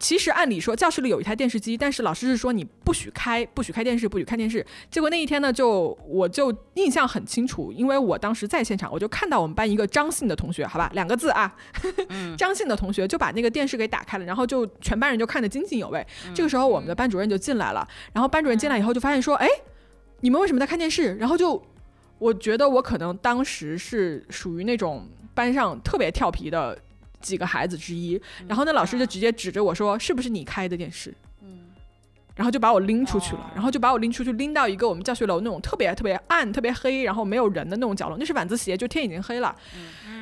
[0.00, 4.64] 其实按理说教室里有一台电视机，但是老师是说你不许开，不许开电视，不许看电视。
[4.90, 11.54] 结果那一天呢，就我就印象很清楚，因为我当时在现场，我就看到我们班一个张姓的同学，好吧，两个字啊，
[12.36, 16.04] 张姓的同学就把那个电视给打开了，然后就全班人就看得津津有味。
[16.34, 19.48] 这个时候我们的班主任就进来了，然后班主任进来以后就发现说，哎，
[20.20, 21.14] 你们为什么在看电视？
[21.16, 21.62] 然后就
[22.18, 26.78] 我觉得我可能当时是属于那种班上特别调皮的
[27.24, 31.12] 几个孩子之一，然后那老师就直接指着我说：“是不是你开的电视？”
[32.36, 38.18] 然后就把我拎出去了，然后就把我拎出去，拎到一个我们教学楼那种特别特别暗、特别黑，然后没有人的那种角落。
[38.18, 39.54] 那是晚自习，就天已经黑了，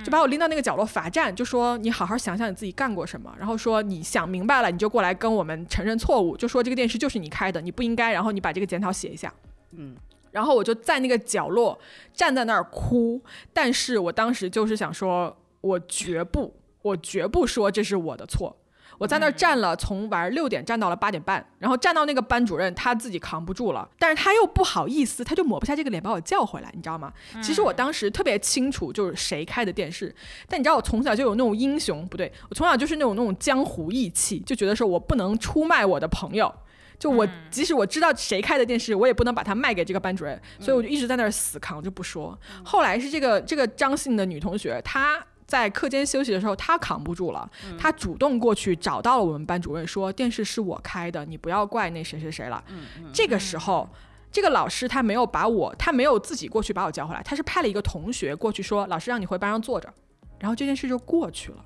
[0.05, 9.33] 就把我拎到那个角落罚站，就说你好好想想你自己干过什么，然后说你想明白了你就过来跟我们承认错误，就说这个电视就是你开的，你不应该，然后你把这个检讨写一下。
[9.71, 9.97] 嗯，
[10.33, 11.81] 然后我就在那个角落
[12.13, 13.23] 站在那儿哭，
[13.55, 18.59] 但是我当时就是想说，我绝不，我绝不说这是我的错。
[18.99, 27.13] 我在那儿站了，从晚上六点站到了八点半，然后站到那个班主任他自己扛不住了，但是他又不好意思，他就抹不下这个脸把我叫回来，你知道吗？
[27.43, 30.15] 其实我当时特别清楚就是谁开的电视，
[30.47, 36.55] 但你知道我从小就有那种英雄，不对，我从小就是那种那种江湖义气，就觉得说我不能出卖我的朋友。
[36.99, 42.39] 就我，即使我知道谁开的电视，我也不能把它卖给这个班主任，所以我就一直在那儿死扛就不说。
[42.65, 45.19] 后来是这个这个张姓的女同学，她
[45.53, 47.47] 在课间休息的时候，他扛不住了，
[47.79, 52.65] 他主动过去找到了我们班主任，说电视是我开的，你不要怪那谁谁谁了。
[53.13, 53.87] 这个时候。
[54.35, 59.93] 这个老师他没有把我，他没有自己过去把我叫回来，他是派了一个同学过去说，老师让你回班上坐着，
[60.39, 61.63] 然后这件事就过去了。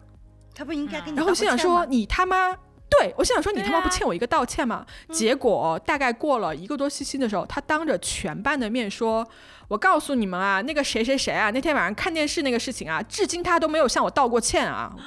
[0.53, 2.51] 他不应该跟你然后我心想说，你他妈，
[2.89, 4.87] 对我心想说，你他妈不欠我一个道歉吗？
[5.11, 9.27] 结果大概过了一个多星期的时候，他当着全班的面说
[9.69, 14.95] ：“我告诉你们啊，那个谁谁谁啊，那天晚上看电视那个事情啊，至今他都没有向我道过歉啊。”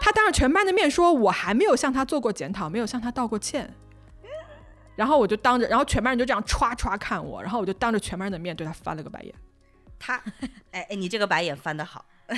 [0.00, 3.74] 他当着全班的面说：“我还没有向他做过检讨，没有向他道过歉。”
[4.94, 9.34] 然后我就当着，然后全班人就这样歘歘看我，然后我就当着全班人的面对他翻了个白眼。
[9.98, 10.22] 他，
[10.70, 12.34] 哎哎，你这个白眼翻的好，我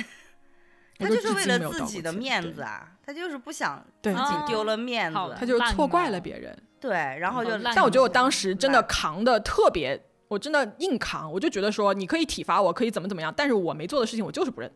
[0.99, 6.57] 他就是为了自己的面子啊，他就是不想自己啊丢了面子，他就烂错怪了哦别人。
[6.79, 14.71] 对，然后就好烂但我觉得我嗯当时真的扛的特别，我真的硬扛，我就觉得说你可以体罚我，可以怎么怎么样，但是我没做的事情我就是不认，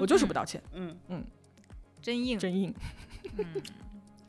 [0.00, 1.24] 我就是不道歉，嗯嗯，
[2.00, 2.38] 真硬。
[2.38, 2.74] 真硬。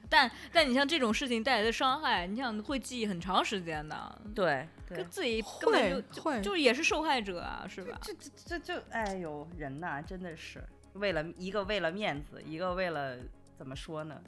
[0.09, 7.97] 但但你像这种事情带来的伤害，你想会记忆很长时间的，对对跟，自己根本会就会就就是也是受害者啊，是吧？
[8.01, 10.61] 这这这就哎呦，人呐，真的是
[10.93, 13.17] 为了一个为了面子，一个为了
[13.57, 14.21] 怎么说呢？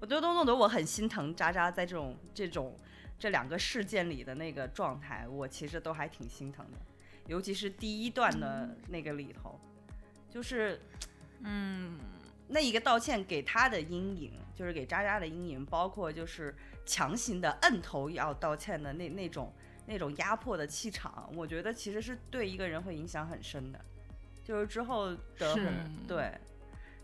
[0.00, 2.76] 我都都弄得我很心疼渣渣在这种这种
[3.18, 6.78] 这两个事件里的那个状态，我其实都还挺心疼的，
[7.28, 9.60] 尤其是第一段的那个里头，
[10.28, 10.80] 就是
[11.44, 11.98] 嗯，
[12.48, 16.52] 那一个道歉给他的阴影，就是给渣渣的阴影，包括就是
[16.84, 19.52] 强行的摁头要道歉的那那种
[19.86, 23.80] 那种压迫的气场，我觉得其实是对一个人会影响很深的，
[24.44, 25.70] 就是之后的是
[26.06, 26.32] 对，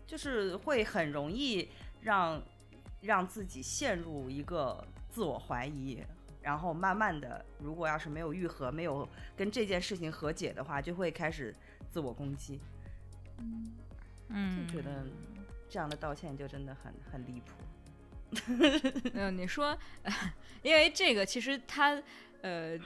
[0.05, 1.69] 就是会很容易
[2.01, 2.41] 让
[3.01, 6.03] 让自己陷入一个自我怀疑。
[6.41, 11.53] 然后慢慢的，如果要是没有愈合，没有跟这件事情和解的话，就会开始
[11.89, 12.61] 自我攻击。
[14.29, 15.05] 嗯，就觉得
[15.69, 19.01] 这样的道歉就真的很很离谱。
[19.13, 19.77] 嗯，你说，
[20.63, 22.01] 因为这个其实他，
[22.41, 22.79] 呃，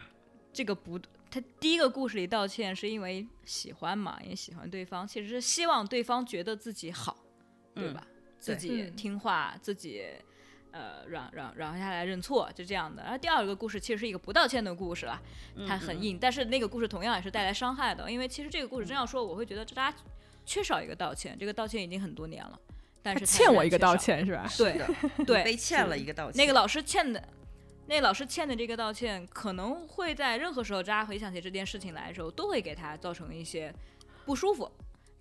[0.51, 0.99] 这个不，
[1.33, 7.17] 他第一个故事里道歉是因为喜欢嘛，也喜欢对方，其实是希望对方觉得自己好，
[7.73, 8.05] 对嗯吧？
[8.37, 10.03] 自己嗯听话，自己
[10.69, 13.01] 呃软软软下来认错，就这样的。
[13.01, 15.19] 然后第二个故事其实是一个不道歉的故事了，
[15.55, 19.97] 嗯它很硬，但是那个故事同样也是带来伤害的，因为其实这个故事真要说，我会觉得大家
[20.45, 22.59] 缺少一个道歉，这个道歉已经很多年了，
[23.01, 24.19] 但是欠我一个道歉。
[24.19, 24.47] 歉是吧？
[24.55, 24.87] 对的，
[25.25, 26.37] 对，被欠了一个道歉。
[26.37, 27.27] 那个老师欠的，
[27.85, 33.73] 那老师欠的这个道歉，可能会在任何时候，大家回想起这件事情来的时候，都会给他造成一些
[34.25, 34.71] 不舒服。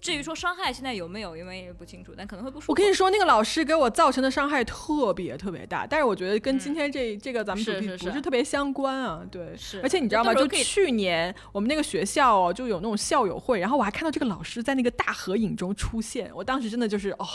[0.03, 2.73] 至于说伤害现在有没有，因为也不清楚，但可能会不舒服。
[2.73, 9.25] 我跟你说，那个老师给我造成的伤害特别特别大，但是我觉得跟今天这、这个咱们主题不是特别相关啊。
[9.31, 10.35] 对，是而且你知道吗？
[10.35, 17.27] 就去年我们那个学校哦，就有那种校友会，然后我还看到这个老师在那个大合影中出现，我当时真的就是哦，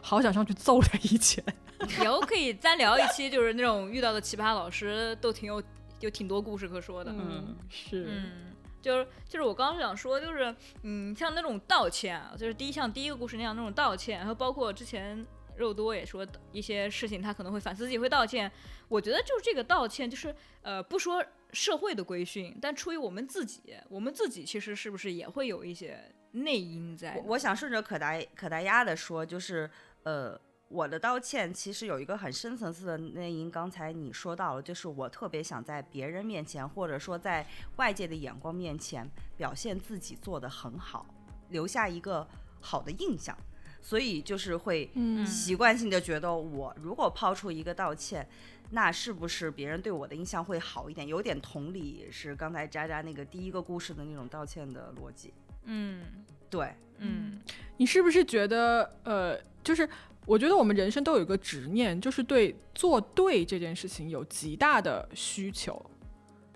[0.00, 1.44] 好想上去揍他一拳。
[2.02, 5.62] 以后可以单聊一期，就是那种遇到的奇葩老师，都挺有
[6.00, 7.12] 有挺多故事可说的。
[7.12, 8.53] 嗯，是，嗯，
[8.84, 15.26] 就是就是我刚刚想说，就是嗯，像那种道歉啊，就是第一像第一个故事那样那种道歉，然后包括之前
[15.56, 18.52] 肉多也说一些事情，他可能会反思自己会道歉。
[18.88, 25.98] 我觉得就是这个道歉，就是呃，不说社会的规训，但出于我们自己，我们自己其实是不是也会有一些
[26.32, 27.14] 内因在？
[27.16, 29.70] 我我想顺着可达可达鸭的说，就是
[30.02, 30.38] 呃，
[30.68, 33.50] 我的道歉其实有一个很深层次的内因。
[33.50, 37.46] 刚才你说到了，就是我特别想在别人面前，或者说在
[37.76, 41.06] 外界的眼光面前，表现自己做得很好，
[41.50, 42.26] 留下一个
[42.60, 43.36] 好的印象。
[43.80, 48.26] 所以就是会嗯习惯性的觉得，我如果抛出一个道歉，
[48.70, 51.06] 那是不是别人对我的印象会好一点？
[51.06, 55.34] 有点同理，是刚才渣渣那个第一个故事的那种道歉的逻辑。
[55.64, 56.02] 嗯
[56.48, 57.38] 对，嗯
[57.76, 59.86] 你是不是觉得呃，就是
[60.26, 65.84] 我觉得我们人生都有一个执念，就是对做对这件事情有极大的需求。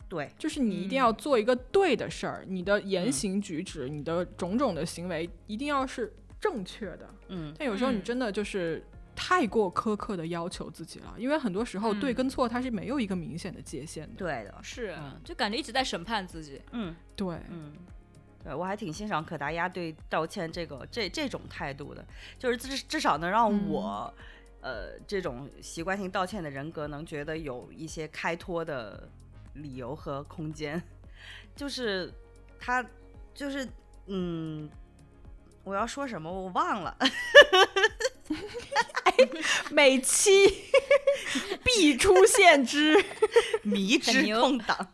[0.08, 6.10] 对，就是你一定要做一个对的事儿，你的言行举止、你的种种的行为一定要是
[6.40, 7.06] 正确的。
[7.28, 8.82] 嗯，但有时候你嗯真的就是
[9.14, 14.14] 太过苛刻的要求自己了，因为很多时候对嗯跟错它是没有一个明显的界限的。
[14.16, 16.58] 对的，是嗯，就感觉一直在审判自己。
[16.72, 16.96] 嗯。
[17.14, 17.74] 对，嗯，
[18.48, 22.04] 对我还挺欣赏可达鸭对道歉这个这这种态度的，
[22.38, 23.68] 就是至至少能让嗯。
[23.68, 24.14] 我，
[24.62, 29.08] 呃，这种习惯性道歉的人格能觉得有一些开脱的
[29.54, 30.82] 理由和空间，
[31.54, 32.12] 就是
[32.58, 32.84] 他
[33.34, 33.68] 就是
[34.06, 34.68] 嗯。
[35.64, 36.96] 我要说什么我忘了，
[39.70, 40.30] 每期
[41.64, 42.94] 必出现之，
[43.62, 44.88] 迷之空档，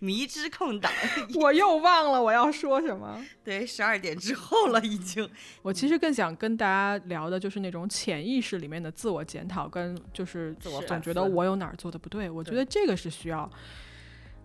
[0.00, 0.92] 迷之空档，
[1.36, 3.24] 我又忘了我要说什么。
[3.44, 5.28] 对，十二点之后了已经。
[5.62, 13.50] 我其实更想跟大家聊的就是那种潜意识里面的自我检讨，跟就是我总觉得我有哪儿做的不对，我觉得这个是需要，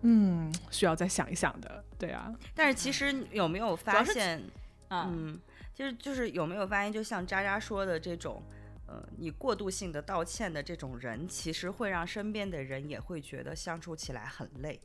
[0.02, 1.84] 嗯，需要再想一想的。
[1.98, 4.42] 对啊，但是其实有没有发现，
[4.88, 5.38] 啊，嗯，
[5.78, 8.42] 就是就是有没有发现，就像渣渣说的这种，
[8.88, 14.80] 呃，你过度性的道歉的这种人，其实会让身边的人也会觉得相处起来很累，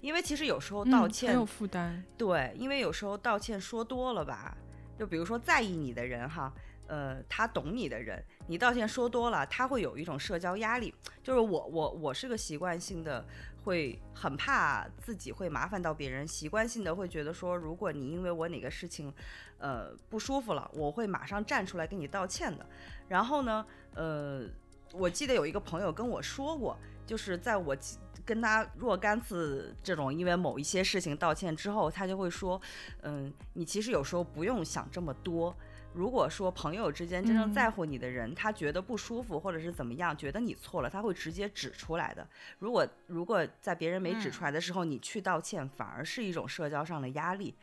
[0.00, 2.02] 因为其实有时候道嗯歉，很有负担。
[2.18, 4.56] 对，因为有时候道歉说多了吧，
[4.98, 6.52] 就比如说在意你的人哈。
[6.88, 10.92] 呃，他懂你的人，你道歉说多了，他会有一种社交压力。
[11.22, 13.24] 就是我我我是个习惯性的
[13.64, 19.12] 会很怕自己会麻烦到别人，习惯性的会觉得说，如果你因为我哪个事情，
[19.58, 22.66] 呃不舒服了，我会马上站出来跟你道歉的。
[23.08, 24.44] 然后呢，呃，
[24.92, 27.76] 我记得有一个朋友跟我说过，就是在我
[28.24, 32.60] 跟他若干次这种因为某一些事情道歉之后，他就会说，
[33.02, 35.54] 嗯，你其实有时候不用想这么多。
[35.94, 42.26] 如果说朋友之间真正嗯在乎你的人，他觉得不舒服或者是怎么样，觉得你错了，他会直接指出来的。
[42.58, 47.54] 如果如果在别人没指出来的时候，你去道歉，反而是一种社交上的压力。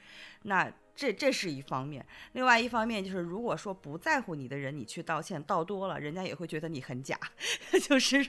[0.44, 7.18] 那这这是一方面，另外一方面就是，如果说不在乎你的人，你去道歉道多了，人家也会觉得你很假，
[7.88, 8.22] 就是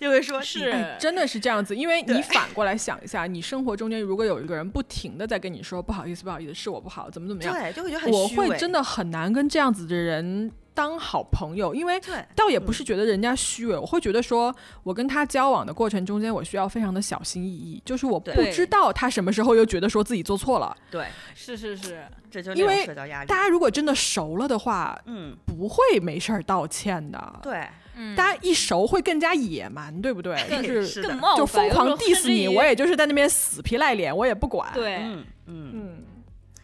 [0.00, 0.68] 就会说是。
[0.68, 8.00] 哎，真的是这样子，因为你反过来想一下，你生活中间如果有一个人不停的在跟你说不好意思，不好意思，是我不好，怎么怎么样，对，就会觉得。
[8.00, 12.00] 很我会真的很难跟这样子的人当好朋友，因为，
[12.34, 20.74] 倒也不嗯是觉得人家虚伪，我会觉得说我跟他交往的过程中间，我需要非常的小心翼翼，就是我不知道他什么时候又觉得说自己做错了。
[20.90, 23.28] 对，是是是，这就因为社交压力。
[23.28, 23.42] 大。
[23.42, 27.40] 家如果真的熟了的话，嗯，不会没事儿道歉的。
[27.42, 30.40] 对，嗯，大家一熟会更加野蛮，对不对？
[30.48, 36.04] 更就是更冒就疯狂 diss 你，我也就是在那边死皮赖脸，我也不管。，对，嗯嗯，嗯，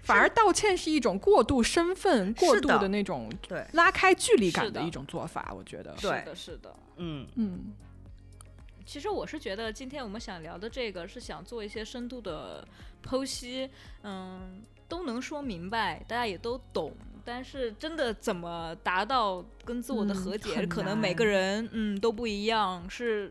[0.09, 5.95] 反而道歉是一种过度身份、过度的的那种对，拉开距离感的的一种做法，我觉得。
[6.01, 6.75] 对是的，是的。
[6.97, 7.73] 嗯嗯，
[8.87, 12.67] 其实我是觉得今天我们想聊的这个是想做一些深度的
[13.05, 13.69] 剖析，
[14.03, 16.93] 嗯，都能说明白，大家也都懂。
[17.25, 23.31] 但是真的怎么达到跟自我的嗯和解，很可能每个人嗯都不一样，是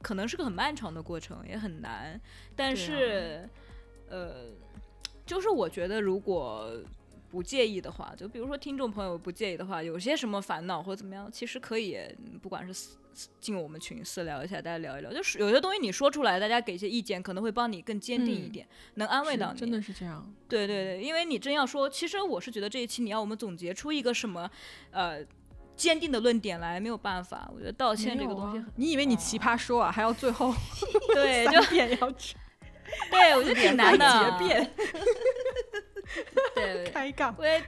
[0.00, 2.18] 可能是个很漫长的过程，也很难。
[2.56, 3.46] 但是，
[4.08, 4.46] 呃，
[5.26, 6.70] 就是我觉得如果
[7.30, 15.12] 不介意的话，就比如说听众朋友不介意的话，有些什么烦恼或者怎么样，其实可以，嗯不管是私私进我们群私聊一下，大家聊一聊。
[15.12, 19.58] 就是有些东西你说出来，大家给一些意见，可能会帮你更坚定一嗯点，能安慰到你。
[19.58, 20.32] 真的是这样。
[20.48, 24.50] 对对对，因为你真要说，其实我是觉得这一期你要我们总结出一个什么，
[24.90, 25.24] 呃。
[25.76, 30.54] 坚定的论点来没有办法，我觉得道歉这个东西很，你以为你奇葩说啊，还要最后
[31.12, 32.36] 对， 就点要去
[33.10, 34.70] 对我觉得挺难的，结辩
[36.54, 37.34] 对，开杠。
[37.38, 37.62] 我也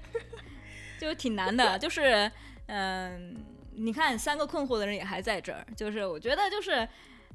[1.01, 2.31] 就挺难的，就是
[2.67, 3.37] 嗯、
[3.75, 6.87] 你看三个困惑的人也还在这儿，就是我觉得就是，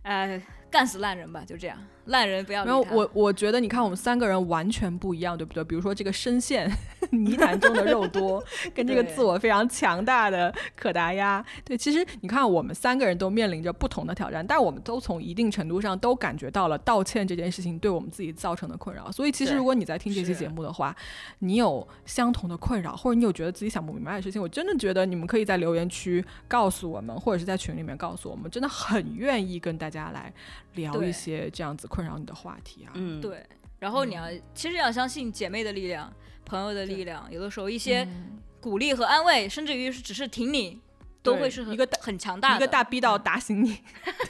[0.04, 2.66] 呃，干死烂人吧，就这样，烂人不要。
[2.66, 5.64] 然后我我觉得，你看我们三个人完全不一样，对不对？
[5.64, 6.72] 比如说这个深陷
[7.12, 8.43] 泥潭中的肉多，
[8.74, 19.12] 跟这个自我非常强大的可达鸭，对，其实你看我们三个人都面临着不同的挑战，但我们都从一定程度上都感觉到了道歉这件事情对我们自己造成的困扰。
[19.12, 20.95] 所以其实如果你在听这期节目的话，
[21.39, 30.34] 你有相同的困扰，或者你有觉得自己想不明白的事情，我真的觉得你们可以在留言区告诉我们，或者是在群里面告诉我们，真的很愿意跟大家来
[30.76, 32.92] 聊一些这样子困扰你的话题啊。
[32.96, 33.46] 嗯，对，
[33.78, 34.24] 然后你要、
[34.56, 36.12] 其实要相信姐妹的力量、
[36.46, 38.38] 朋友的力量，有的时候一些嗯。
[38.62, 40.80] 鼓励和安慰，甚至于是只是挺你，
[41.24, 43.80] 都会是很一个很强大的，一个大逼到打醒你，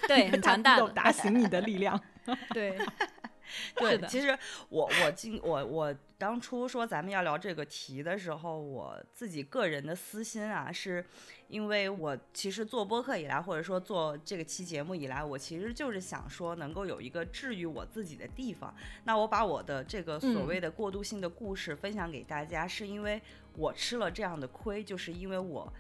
[0.07, 1.99] 对 很强大的，打醒你的力量。
[2.53, 2.77] 对，
[3.75, 4.37] 对，的其实
[4.69, 11.05] 我我今我我当初说咱们要聊这个题的时候，我自己个人的私心啊，是
[11.47, 18.73] 因为我其实做播客以来，或者说做这个期节目以来，我其实就是想说能够有一个治愈我自己的地方。
[19.03, 23.21] 那我把我的这个所嗯谓的过渡性的故事分享给大家，是因为
[23.57, 25.71] 我吃了这样的亏，就是因为我。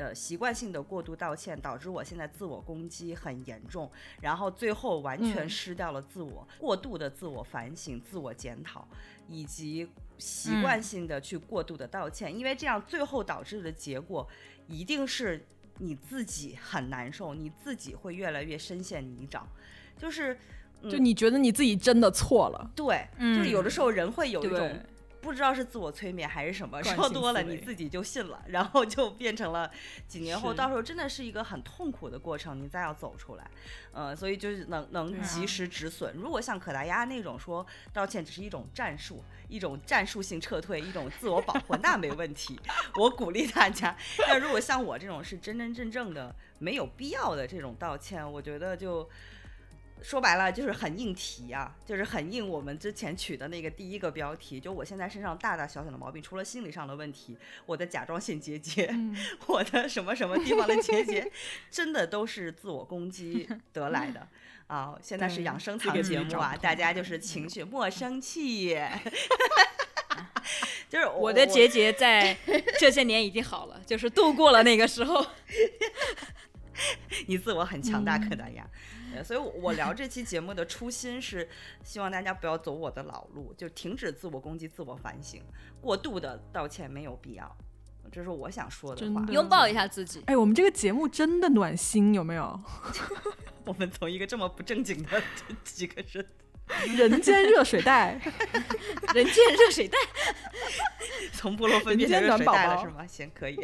[0.00, 3.90] 呃，习惯性的过度道歉导致我现在自我攻击很严重，
[4.22, 5.48] 然后最后完全嗯。
[5.48, 8.88] 失掉了自我，过度的自我反省、自我检讨，
[9.28, 9.86] 以及
[10.16, 14.26] 习惯性的去过度的道歉，因为这样最后导致的结果
[14.66, 15.44] 一定是
[15.78, 19.42] 你自己很难受，你自己会越来越深陷泥沼，
[19.98, 20.38] 就是。
[20.90, 24.80] 就你觉得你自己真的错了，对，嗯就是有的时候人会有一种
[25.20, 29.70] 不知道是自我催眠还是什么，说多了你自己就信了，然后就变成了
[30.08, 33.50] 几年后，到时候真的是一个很痛苦的过程，你再要走出来，
[33.92, 36.14] 呃，所以就是能能及时止损。
[36.14, 42.58] 如果像可达鸭那种说道歉只是一种战术，一种战术性撤退，一种自我保护，那没问题，
[42.96, 43.96] 我鼓励大家。
[44.26, 49.08] 但如果像我这种是真真正正的没有必要的这种道歉，我觉得就。
[50.02, 57.36] 说白了就是很应题啊，就是很应我们之前取的那个第一个标题，就我现在身上大大小小的毛病，除了心理上的问题，
[57.66, 61.30] 我的甲状腺结节，嗯我的什么什么地方的结节，
[61.70, 64.26] 真的都是自我攻击得来的
[64.68, 64.96] 啊！
[65.02, 68.78] 现在是养生堂节目啊，大家就是情绪莫生气，
[70.88, 72.36] 就是我的结节在
[72.78, 75.26] 这些年已经好了，就是度过了那个时候。
[77.26, 78.62] 你自我很强大，嗯可达鸭。
[78.62, 78.68] 呃
[79.24, 81.48] 所以我，我聊这期节目的初心是
[81.84, 85.42] 希望大家不要走我的老路，就停止自我攻击、自我反省，
[85.80, 87.56] 过度的道歉没有必要。
[88.10, 89.24] 这是我想说的话。
[89.24, 92.60] 的拥抱一下自己，哎，我们这个节目真的暖心，有没有？
[93.64, 95.22] 我们从一个这么不正经的
[95.62, 96.26] 几个人，
[96.96, 98.20] 人间热水袋，
[99.14, 99.98] 人间热水袋。
[101.32, 103.06] 从布洛芬变成热水袋了是吗？
[103.06, 103.56] 行，可以。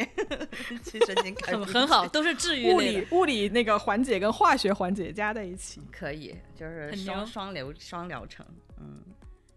[0.84, 5.80] 去神经开闭很很好，都是治愈物理物理那个环节跟化学环节加在一起。
[5.92, 8.44] 可以，就是双双疗双疗程。
[8.80, 9.02] 嗯，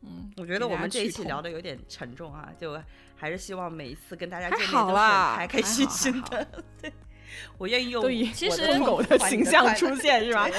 [0.02, 2.78] 嗯，我觉得我们这一期聊的有点沉重啊，就
[3.16, 4.96] 还是希望每一次跟大家见面都是
[5.38, 6.46] 开开心心的。
[6.82, 6.92] 对，
[7.58, 8.10] 我愿意用我
[8.68, 10.50] 疯狗的形象出现是吧？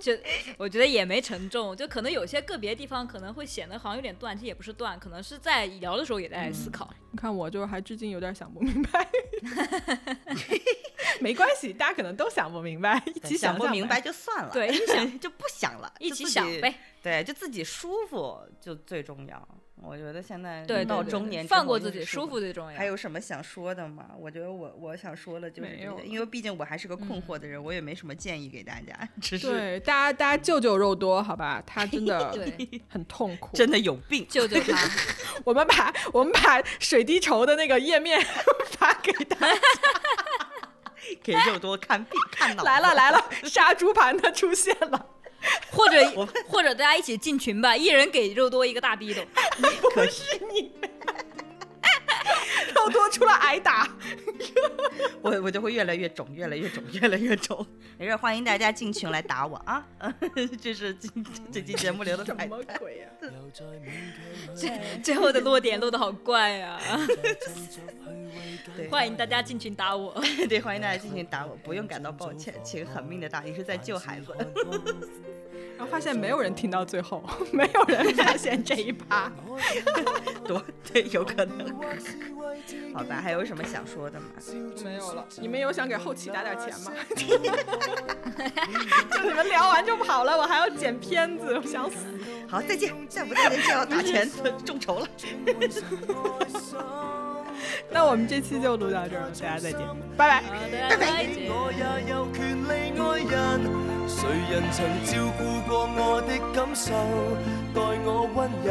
[0.00, 0.12] 就
[0.56, 6.88] 我觉得也没沉重，就可能有些个别地方可能会显得好像有点断，其实也不是断，可能是在聊的时候也在思考。
[7.10, 9.08] 你看我就还至今有点想不明白，
[11.20, 14.00] 没关系，大家可能都想不明白，一起象想不明白。
[14.00, 19.48] 就算了，对一起想 就不想了，一起想呗，对，就自己舒服就最重要。
[19.82, 22.78] 我觉得现在对，到中年放过自己，舒舒服最重要。
[22.78, 24.06] 还有什么想说的吗？
[24.18, 31.62] 我觉得我我想说的就是没有了这些因为毕竟我还是个困惑的人，我也没什么建议给大家，只是对，大家大家救救肉多，好吧？
[31.66, 32.36] 他真的
[32.88, 33.50] 很痛苦。
[33.56, 34.26] 真的有病。
[34.28, 34.88] 救救他，
[35.44, 38.20] 我们把我们把水滴筹的那个页面
[38.70, 39.48] 发给他，
[41.22, 42.66] 给肉多看病看脑子。
[42.66, 45.06] 来了来了，杀猪盘的出现了，
[45.70, 49.22] 或者 或者大家一起进群吧，一人给肉多一个大逼斗。
[49.94, 50.72] 不是你。
[52.74, 53.88] 肉多出来挨打，
[55.20, 57.66] 我我就会越来越肿，越来越肿，越来越肿。
[57.98, 59.84] 没事，欢迎大家进群来打我啊！
[60.60, 61.08] 这是这
[61.52, 62.46] 这期节目留的什么
[62.78, 63.08] 鬼呀、
[64.54, 64.70] 最
[65.02, 66.80] 最后的落点落的好怪啊！
[68.76, 70.20] 对欢迎大家进群打我。
[70.48, 74.34] 对，欢迎大家进群 打我，不用感到抱歉，请狠命的打，你是在救孩子。
[75.76, 79.32] 然后发现没有人听到最后， 没有人发现这一趴。
[80.44, 80.62] 多
[80.92, 81.74] 对，有可能。
[82.92, 84.26] 好吧，还有什么想说的吗？
[84.84, 85.26] 没有了。
[85.40, 86.92] 你们有想给后期打点钱吗？
[89.10, 91.96] 就你们聊完就跑了，我还要剪片子，我想死。
[92.46, 94.28] 好，再见，再不再见就要打钱
[94.64, 95.08] 众筹了。
[97.90, 99.80] 那我们这期就录到这儿了，大家再见，
[100.16, 100.42] 拜拜。
[100.88, 103.60] 拜拜，我也有權利愛人，
[104.08, 104.18] 誰
[104.50, 106.90] 人曾照顧過我的感受，
[107.74, 108.68] 待我温柔，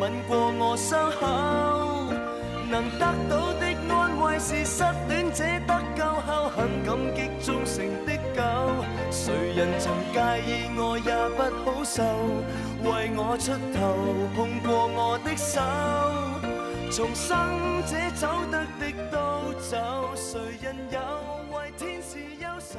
[0.00, 1.22] 吻過我傷口，
[2.70, 8.40] 能得到的安慰是失戀者得救後很感激忠誠的狗，
[9.10, 9.24] 誰
[9.54, 12.02] 人曾介意我也不好受，
[12.84, 13.80] 為我出頭，
[14.34, 15.60] 碰過我的手。
[16.96, 17.36] 重生
[17.84, 19.76] 者走得的都走，
[20.16, 22.78] 谁人有为天使忧愁？